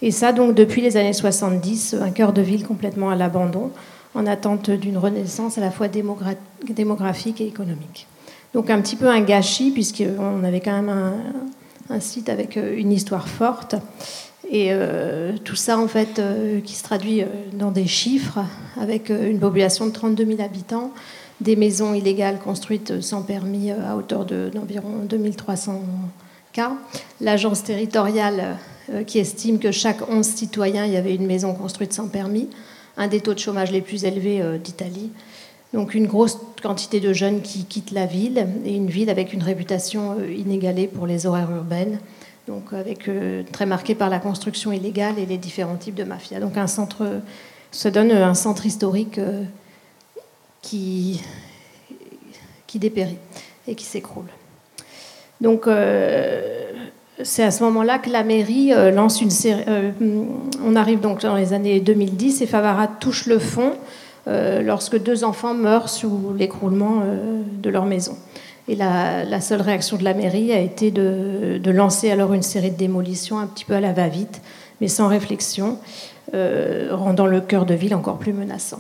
[0.04, 3.72] Et ça, donc, depuis les années 70, un cœur de ville complètement à l'abandon,
[4.14, 8.08] en attente d'une renaissance à la fois démographique et économique.
[8.54, 11.14] Donc, un petit peu un gâchis, puisqu'on avait quand même un,
[11.92, 13.76] un site avec une histoire forte.
[14.50, 18.40] Et euh, tout ça, en fait, euh, qui se traduit euh, dans des chiffres,
[18.80, 20.92] avec une population de 32 000 habitants,
[21.40, 25.82] des maisons illégales construites sans permis à hauteur d'environ 2300
[26.54, 26.74] cas,
[27.20, 28.58] l'agence territoriale
[29.08, 32.48] qui estime que chaque 11 citoyens, il y avait une maison construite sans permis,
[32.96, 35.10] un des taux de chômage les plus élevés d'Italie.
[35.74, 39.42] Donc une grosse quantité de jeunes qui quittent la ville et une ville avec une
[39.42, 41.98] réputation inégalée pour les horaires urbaines
[42.48, 46.40] donc euh, très marqué par la construction illégale et les différents types de mafia.
[46.40, 47.22] Donc un centre,
[47.72, 49.44] ça donne un centre historique euh,
[50.62, 51.22] qui,
[52.76, 53.18] dépérit
[53.68, 54.26] et qui s'écroule.
[55.40, 56.72] Donc euh,
[57.24, 59.64] c'est à ce moment-là que la mairie lance une série.
[60.64, 63.74] on arrive donc dans les années 2010 et Favara touche le fond
[64.26, 67.04] lorsque deux enfants meurent sous l'écroulement
[67.62, 68.18] de leur maison.
[68.72, 72.78] Et la, seule réaction de la mairie a été de, lancer alors une série de
[72.78, 74.42] démolitions un petit peu à la va-vite,
[74.80, 75.78] mais sans réflexion,
[76.34, 78.80] euh, rendant le cœur de ville encore plus menaçant.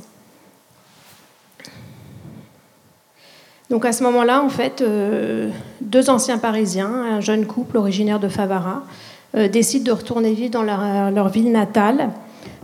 [3.70, 5.50] Donc à ce moment-là, en fait, euh,
[5.82, 8.84] deux anciens Parisiens, un jeune couple originaire de Favara,
[9.36, 12.12] euh, décident de retourner vivre dans leur, ville natale.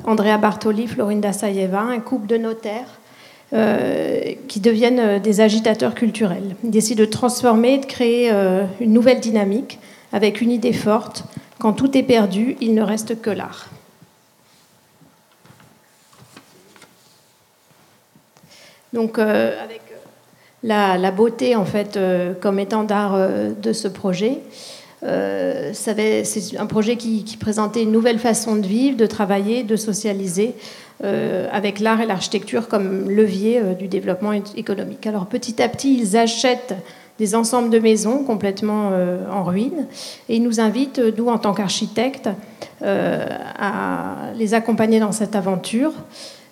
[0.05, 2.96] Andrea Bartoli, Florinda Sayeva, un couple de notaires
[3.53, 6.55] euh, qui deviennent des agitateurs culturels.
[6.63, 8.29] Ils décident de transformer de créer
[8.79, 9.79] une nouvelle dynamique
[10.11, 11.23] avec une idée forte.
[11.59, 13.69] Quand tout est perdu, il ne reste que l'art.
[18.93, 19.81] Donc, avec
[20.63, 24.39] la, beauté, en fait, euh, comme étendard euh, de ce projet.
[25.03, 30.55] Euh, c'est un projet qui, présentait une nouvelle façon de vivre, de travailler, de socialiser,
[31.03, 35.05] avec l'art et l'architecture comme levier du développement économique.
[35.05, 36.73] Alors petit à petit, ils achètent
[37.19, 38.91] des ensembles de maisons complètement
[39.31, 39.85] en ruine
[40.27, 42.29] et ils nous invitent, nous en tant qu'architectes,
[42.83, 45.93] à les accompagner dans cette aventure.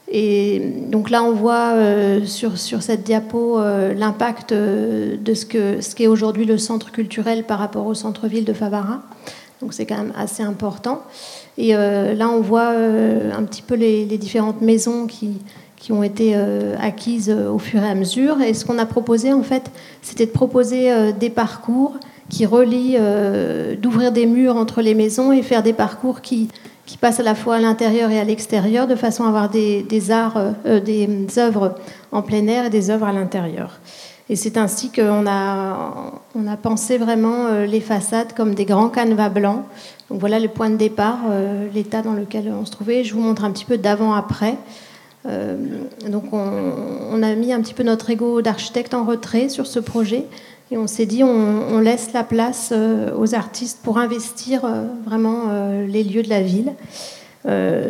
[0.08, 5.82] Et donc là, on voit euh, sur, cette diapo euh, l'impact euh, de ce qu'est
[5.82, 9.02] ce qu'est aujourd'hui le centre culturel par rapport au centre-ville de Favara.
[9.62, 11.02] Donc c'est quand même assez important.
[11.58, 15.38] Et là, on voit un petit peu les, les différentes maisons qui,
[15.78, 16.36] qui ont été
[16.80, 18.41] acquises au fur et à mesure.
[18.41, 21.97] Et ce qu'on a proposé, en fait, c'était de proposer des parcours
[22.30, 22.97] qui relient,
[23.82, 26.49] d'ouvrir des murs entre les maisons et faire des parcours qui
[26.86, 30.12] qui passe à la fois à l'intérieur et à l'extérieur, de façon à avoir des,
[30.12, 31.76] arts, euh, des œuvres
[32.12, 33.80] en plein air et des œuvres à l'intérieur.
[34.30, 38.89] Et c'est ainsi qu'on a, on a pensé vraiment euh, les façades comme des grands
[38.89, 39.63] canevas blancs.
[40.09, 43.03] Donc voilà le point de départ, euh, l'état dans lequel on se trouvait.
[43.03, 44.55] Je vous montre un petit peu d'avant-après.
[46.07, 50.26] donc on, a mis un petit peu notre ego d'architecte en retrait sur ce projet
[50.71, 55.43] et on s'est dit, on, laisse la place euh, aux artistes pour investir euh, vraiment
[55.49, 56.73] euh, les lieux de la ville.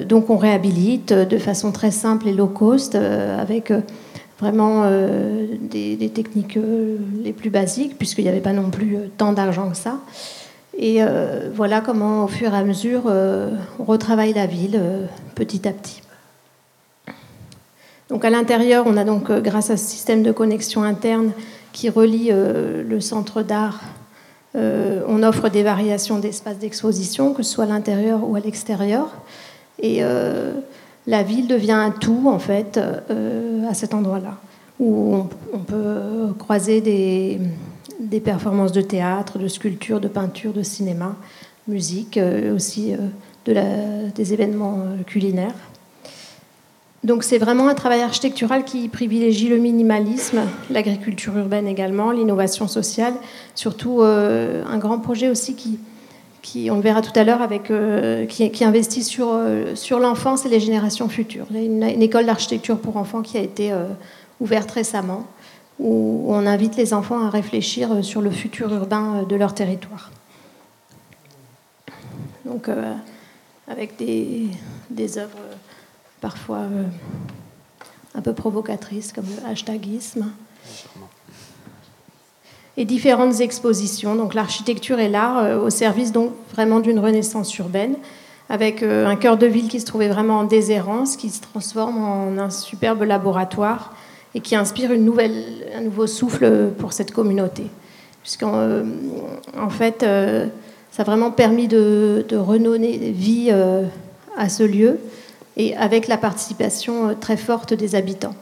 [0.06, 3.72] donc on réhabilite de façon très simple et low cost, avec
[4.40, 4.90] vraiment
[5.62, 6.60] des, techniques
[7.24, 10.00] les plus basiques, puisqu'il n'y avait pas non plus tant d'argent que ça.
[10.78, 11.00] Et
[11.54, 14.80] voilà comment, au fur et à mesure, on retravaille la ville
[15.36, 16.02] petit à petit.
[18.10, 21.32] Donc à l'intérieur, on a donc, grâce à ce système de connexion interne,
[21.76, 23.82] qui relie euh, le centre d'art.
[24.56, 29.10] Euh, on offre des variations d'espaces d'exposition, que ce soit à l'intérieur ou à l'extérieur.
[29.80, 30.54] Et euh,
[31.08, 34.38] la ville devient un tout, en fait, à cet endroit-là,
[34.80, 41.16] où on, peut croiser des, performances de théâtre, de sculpture, de peinture, de cinéma,
[41.68, 42.20] musique,
[42.54, 42.94] aussi
[43.46, 43.64] de la,
[44.16, 45.54] des événements culinaires.
[47.06, 50.40] Donc c'est vraiment un travail architectural qui privilégie le minimalisme,
[50.72, 53.14] l'agriculture urbaine également, l'innovation sociale,
[53.54, 55.78] surtout euh, un grand projet aussi qui,
[56.46, 60.46] qui, on le verra tout à l'heure, avec euh, qui, investit sur, euh, sur l'enfance
[60.46, 61.48] et les générations futures.
[61.50, 63.74] Il y a une, école d'architecture pour enfants qui a été
[64.40, 65.26] ouverte récemment,
[65.80, 70.12] où on invite les enfants à réfléchir sur le futur urbain de leur territoire.
[72.46, 72.70] Donc
[73.68, 74.48] avec des,
[74.90, 75.40] des œuvres
[76.22, 76.84] parfois euh,
[78.14, 80.32] un peu provocatrices, comme le hashtagisme.
[82.78, 87.96] Et différentes expositions, donc l'architecture et l'art euh, au service donc vraiment d'une renaissance urbaine,
[88.50, 92.04] avec euh, un cœur de ville qui se trouvait vraiment en déshérence, qui se transforme
[92.04, 93.94] en un superbe laboratoire
[94.34, 97.64] et qui inspire un nouveau souffle pour cette communauté.
[98.22, 98.84] Puisqu'en
[99.58, 103.52] en fait, ça a vraiment permis de, de vie
[104.36, 105.00] à ce lieu
[105.58, 108.36] et avec la participation euh, très forte des habitants.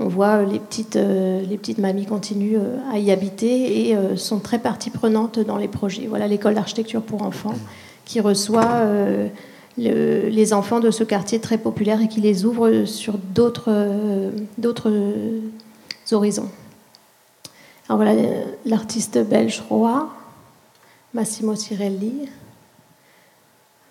[0.00, 2.58] On voit euh, les petites, euh, les petites mamies continuent
[2.90, 6.06] à y habiter et sont très partie prenantes dans les projets.
[6.06, 7.54] Voilà l'école d'architecture pour enfants
[8.04, 8.82] qui reçoit
[9.76, 13.70] les enfants de ce quartier très populaire et qui les ouvre sur d'autres
[16.10, 16.48] horizons.
[17.88, 18.20] Alors voilà
[18.64, 20.08] l'artiste belge Roa,
[21.14, 22.28] Massimo Cirelli,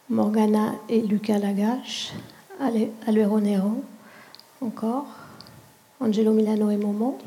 [0.09, 2.11] Morgana et Luca Lagache.
[3.07, 3.83] Alvero Nero,
[4.61, 5.05] encore,
[6.01, 7.17] Angelo Milano et Momo,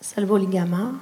[0.00, 0.92] Salvo Ligama,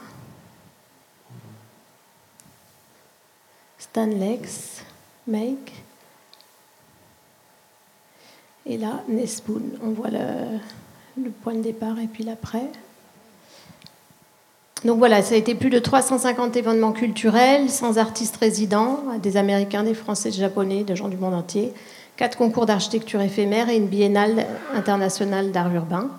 [3.78, 4.82] Stan Lex,
[5.26, 5.72] Make,
[8.66, 9.62] et là, Nespoon.
[9.82, 12.66] On voit le, point de départ et puis l'après.
[14.84, 19.82] Donc voilà, ça a été plus de 350 événements culturels, sans artistes résidents, des Américains,
[19.82, 21.72] des Français, des Japonais, des gens du monde entier
[22.20, 24.44] quatre concours d'architecture éphémère et une biennale
[24.74, 26.10] internationale d'art urbain,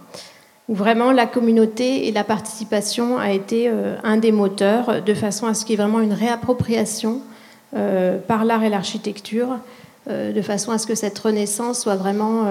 [0.67, 3.69] où vraiment la communauté et la participation a été
[4.03, 7.21] un des moteurs, de façon à ce qu'il y ait vraiment une réappropriation
[8.27, 9.59] par l'art et l'architecture,
[10.09, 12.45] de façon à ce que cette renaissance soit vraiment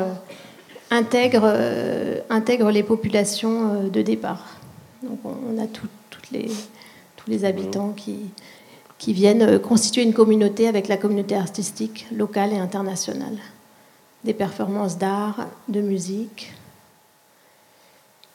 [0.92, 1.52] intègre,
[2.30, 4.58] intègre les populations de départ.
[5.02, 6.46] Donc on a toutes les,
[7.16, 8.16] tous les habitants qui,
[9.00, 13.38] qui viennent constituer une communauté avec la communauté artistique locale et internationale.
[14.24, 16.52] Des performances d'art, de musique.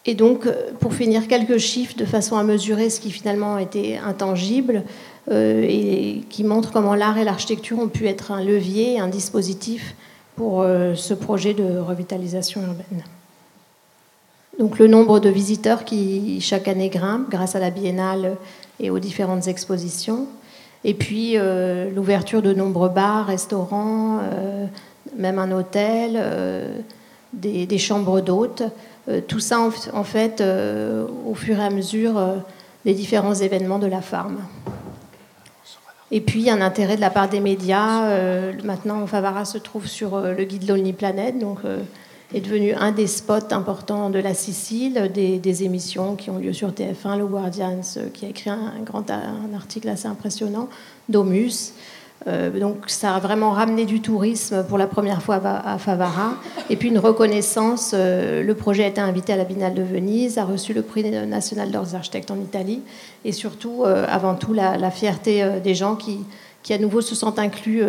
[0.07, 0.47] Et donc,
[0.79, 4.83] pour finir, quelques chiffres de façon à mesurer ce qui finalement été intangible
[5.29, 9.95] euh, et qui montrent comment l'art et l'architecture ont pu être un levier, un dispositif
[10.35, 13.03] pour euh, ce projet de revitalisation urbaine.
[14.57, 18.35] Donc le nombre de visiteurs qui chaque année grimpe grâce à la biennale
[18.79, 20.27] et aux différentes expositions.
[20.87, 24.67] Et puis euh, l'ouverture de nombreux bars, restaurants, euh,
[25.17, 26.77] même un hôtel, euh,
[27.33, 28.63] des, chambres d'hôtes.
[29.27, 32.13] tout ça en, fait au fur et à mesure
[32.85, 34.37] des différents événements de la farm.
[36.11, 38.07] Et puis un intérêt de la part des médias.
[38.63, 41.59] maintenant, Favara se trouve sur le guide Lonely Planet, donc
[42.33, 46.71] est devenu un des spots importants de la Sicile, des, émissions qui ont lieu sur
[46.71, 47.81] TF1, Le Guardian,
[48.13, 49.05] qui a écrit un, grand
[49.55, 50.67] article assez impressionnant,
[51.07, 51.73] Domus.
[52.27, 56.35] Euh, donc ça a vraiment ramené du tourisme pour la première fois à Favara.
[56.69, 60.37] Et puis une reconnaissance, euh, le projet a été invité à la Biennale de Venise,
[60.37, 62.81] a reçu le prix national d'arts architectes en Italie,
[63.25, 66.19] et surtout, euh, avant tout, la, fierté des gens qui,
[66.63, 67.83] qui, à nouveau se sentent inclus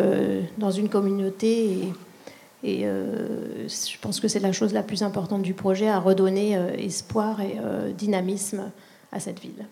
[0.58, 1.92] dans une communauté
[2.66, 6.56] et euh, je pense que c'est la chose la plus importante du projet, à redonner
[6.56, 8.72] euh, espoir et euh, dynamisme
[9.12, 9.64] à cette ville.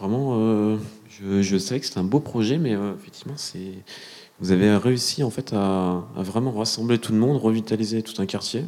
[0.00, 0.78] Vraiment,
[1.08, 3.34] je, sais que c'est un beau projet, mais effectivement,
[4.40, 8.64] vous avez réussi en fait à, vraiment rassembler tout le monde, revitaliser tout un quartier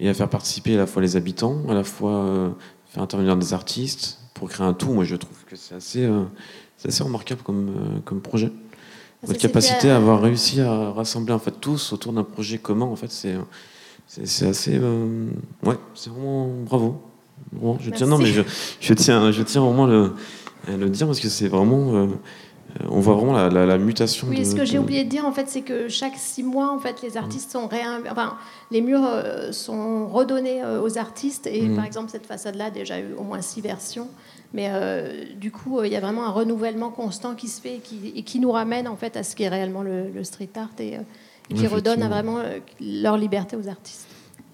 [0.00, 3.54] et à faire participer à la fois les habitants, à la fois faire intervenir des
[3.54, 4.92] artistes pour créer un tout.
[4.92, 6.08] Moi, je trouve que c'est assez,
[7.04, 8.50] remarquable comme projet.
[9.22, 12.96] Votre capacité à avoir réussi à rassembler en fait tous autour d'un projet commun, en
[12.96, 13.36] fait, c'est
[14.06, 15.26] c'est assez euh,
[15.62, 17.00] ouais, c'est vraiment bravo.
[17.80, 18.42] je tiens non mais je,
[18.80, 20.12] je, tiens je tiens vraiment le
[20.68, 22.06] le dire parce que c'est vraiment euh,
[22.88, 24.28] on voit vraiment la, la, mutation.
[24.28, 26.78] Oui, ce que j'ai oublié de dire, en fait, c'est que chaque six mois, en
[26.78, 27.68] fait, les artistes sont
[28.10, 28.36] enfin,
[28.70, 31.46] les murs euh, sont redonnés aux artistes.
[31.46, 31.76] Et mmh.
[31.76, 34.08] par exemple, cette façade-là a déjà eu au moins six versions.
[34.54, 37.80] Mais euh, du coup, euh, il y a vraiment un renouvellement constant qui se fait
[38.14, 40.96] et qui, nous ramène en fait à ce qui est réellement le, street art et,
[40.96, 41.00] euh,
[41.54, 42.38] qui redonne vraiment
[42.80, 44.06] leur liberté aux artistes.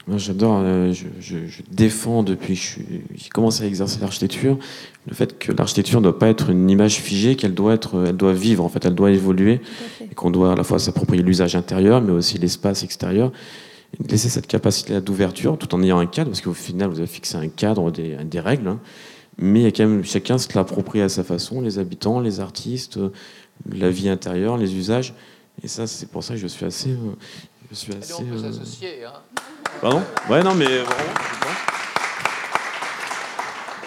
[0.09, 2.82] Moi, j'adore, je, défends depuis que
[3.14, 4.59] j'ai commencé à exercer l'architecture,
[5.06, 8.16] le fait que l'architecture ne doit pas être une image figée, qu'elle doit, être, elle
[8.16, 9.61] doit vivre, en fait, elle doit évoluer,
[10.00, 13.32] et qu'on doit à la fois s'approprier l'usage intérieur, mais aussi l'espace extérieur,
[14.00, 17.06] et laisser cette capacité d'ouverture tout en ayant un cadre, parce qu'au final, vous avez
[17.06, 18.68] fixé un cadre, des, des règles.
[18.68, 18.80] Hein
[19.38, 22.40] mais il y a quand même chacun se l'approprie à sa façon, les habitants, les
[22.40, 23.11] artistes, euh,
[23.70, 25.14] la vie intérieure, les usages.
[25.62, 26.90] Et ça, c'est pour ça que je suis assez.
[26.90, 27.14] Euh,
[27.70, 28.14] je suis assez.
[28.14, 29.04] on peut euh, s'associer.
[29.04, 29.12] Hein.
[29.80, 30.88] Pardon Ouais, non, mais vraiment,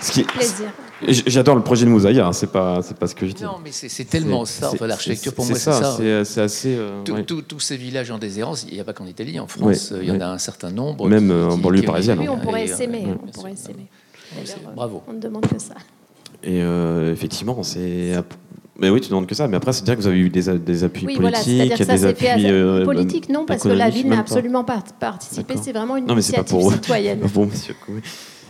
[0.02, 0.24] Ce qui...
[0.24, 0.72] Plaisir.
[1.08, 3.44] J'adore le projet de Moussaïa, hein, c'est pas, c'est pas ce que je dis.
[3.44, 5.98] Non, mais c'est tellement ça, l'architecture pour moi, c'est ça.
[6.24, 6.78] C'est assez.
[7.26, 10.12] Tous ces villages en déshérence, il n'y a pas qu'en Italie, en France, il y
[10.12, 11.08] en a un certain nombre.
[11.08, 12.20] Même en banlieue parisienne.
[12.20, 13.08] Oui, on pourrait s'aimer.
[13.24, 13.88] On pourrait s'aimer.
[14.76, 15.04] Bravo.
[15.08, 15.76] On ne demande que ça.
[16.44, 18.14] Et euh, effectivement, c'est.
[18.82, 19.48] Mais oui, tu demandes que ça.
[19.48, 22.06] Mais après, c'est dire que vous avez eu des, des appuis oui, politiques, voilà, des
[22.06, 25.56] appuis euh, politiques, non, parce que la ville n'a absolument pas participé.
[25.62, 26.74] C'est vraiment une non, mais initiative pas pour...
[26.74, 27.20] citoyenne.
[27.34, 27.76] bon, monsieur.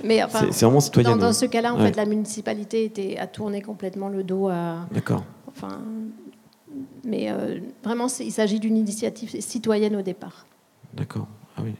[0.03, 1.17] Mais enfin, c'est vraiment citoyen.
[1.17, 4.87] Dans, ce cas-là, en fait, la municipalité était, a tourné complètement le dos à.
[4.93, 5.23] D'accord.
[5.47, 5.79] Enfin,
[7.03, 10.45] mais euh, vraiment, il s'agit d'une initiative citoyenne au départ.
[10.93, 11.27] D'accord.
[11.57, 11.73] Ah oui.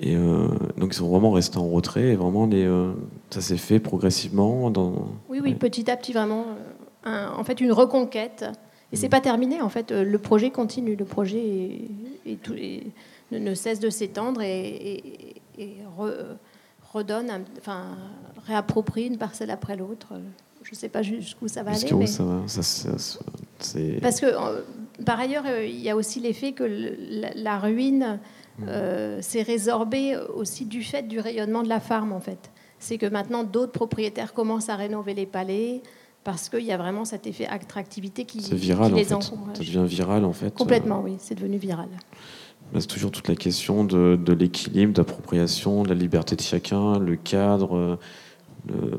[0.00, 2.08] Et euh, donc ils sont vraiment restés en retrait.
[2.08, 2.92] Et vraiment, les, euh,
[3.30, 4.70] ça s'est fait progressivement.
[4.70, 5.08] Dans...
[5.28, 6.44] Oui, oui, petit à petit, vraiment.
[7.06, 8.44] Euh, en fait, une reconquête.
[8.92, 9.10] Et c'est mm.
[9.10, 9.60] pas terminé.
[9.60, 10.96] En fait, le projet continue.
[10.96, 11.82] Le projet
[13.32, 15.02] ne, cesse de s'étendre et,
[16.92, 17.84] redonne, enfin,
[18.46, 20.14] réapproprie une parcelle après l'autre.
[20.62, 21.92] Je ne sais pas jusqu'où ça va aller.
[21.94, 22.06] Mais...
[22.06, 22.44] Ça va,
[24.00, 24.26] Parce que,
[25.04, 26.64] par ailleurs, il y a aussi l'effet que
[27.34, 28.18] la ruine
[28.66, 32.50] euh, c'est résorbé aussi du fait du rayonnement de la farm, en fait.
[32.78, 35.82] C'est que maintenant, d'autres propriétaires commencent à rénover les palais
[36.28, 39.34] parce qu'il y a vraiment cet effet attractivité qui, viral, les en fait.
[39.54, 40.52] Ça devient viral, en fait.
[40.52, 41.88] Complètement, oui, c'est devenu viral.
[42.78, 47.98] C'est toujours toute la question de, l'équilibre, d'appropriation, de la liberté de chacun, le cadre,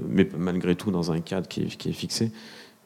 [0.10, 2.32] mais malgré tout dans un cadre qui est, fixé.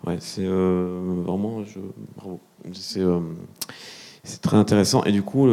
[0.05, 1.79] Ouais, c'est euh, vraiment, je,
[2.17, 2.41] bravo.
[2.73, 3.21] C'est euh,
[4.25, 5.03] C'est très intéressant.
[5.03, 5.47] Et du coup,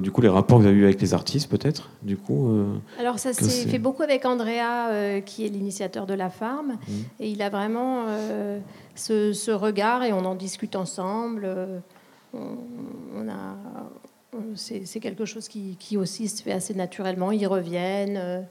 [0.00, 2.48] du coup, les rapports que vous avez eu avec les artistes, peut-être Du coup.
[2.48, 6.72] Euh, Alors ça s'est fait beaucoup avec Andrea, euh, qui est l'initiateur de la farm,
[6.72, 6.92] mmh.
[7.20, 8.58] et il a vraiment euh,
[8.96, 11.48] ce, regard et on en discute ensemble.
[12.34, 13.56] On, a,
[14.56, 17.30] c'est quelque chose qui, qui, aussi se fait assez naturellement.
[17.30, 18.44] Ils reviennent,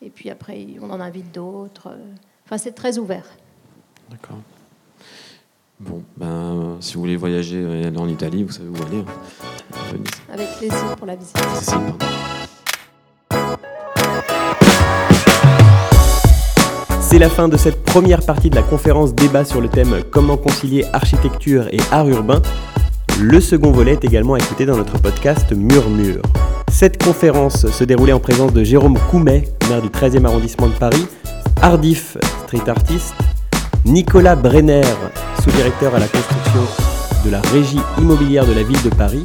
[0.00, 1.90] et puis après, on en invite d'autres.
[2.46, 3.26] Enfin, c'est très ouvert.
[4.10, 4.38] D'accord.
[5.80, 8.98] Bon, ben, si vous voulez voyager et aller en Italie, vous savez où aller.
[8.98, 9.96] Hein.
[10.32, 11.38] Avec plaisir pour la visite.
[17.00, 20.36] C'est la fin de cette première partie de la conférence débat sur le thème Comment
[20.36, 22.42] concilier architecture et art urbain.
[23.20, 26.22] Le second volet est également écouté dans notre podcast Murmure.
[26.72, 31.06] Cette conférence se déroulait en présence de Jérôme Coumet, maire du 13e arrondissement de Paris,
[31.62, 33.14] Ardif, street artist,
[33.88, 34.82] Nicolas Brenner,
[35.42, 36.60] sous-directeur à la construction
[37.24, 39.22] de la régie immobilière de la ville de Paris,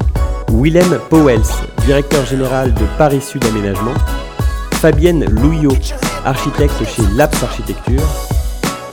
[0.50, 1.42] Willem Powels,
[1.84, 3.92] directeur général de Paris Sud Aménagement,
[4.72, 5.76] Fabienne Louillot,
[6.24, 8.02] architecte chez Laps Architecture,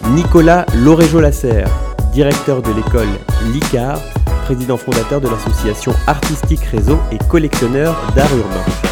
[0.09, 1.69] Nicolas Loréjo-Lasserre,
[2.11, 3.07] directeur de l'école
[3.53, 3.97] LICAR,
[4.43, 8.90] président fondateur de l'association Artistique Réseau et collectionneur d'art urbain.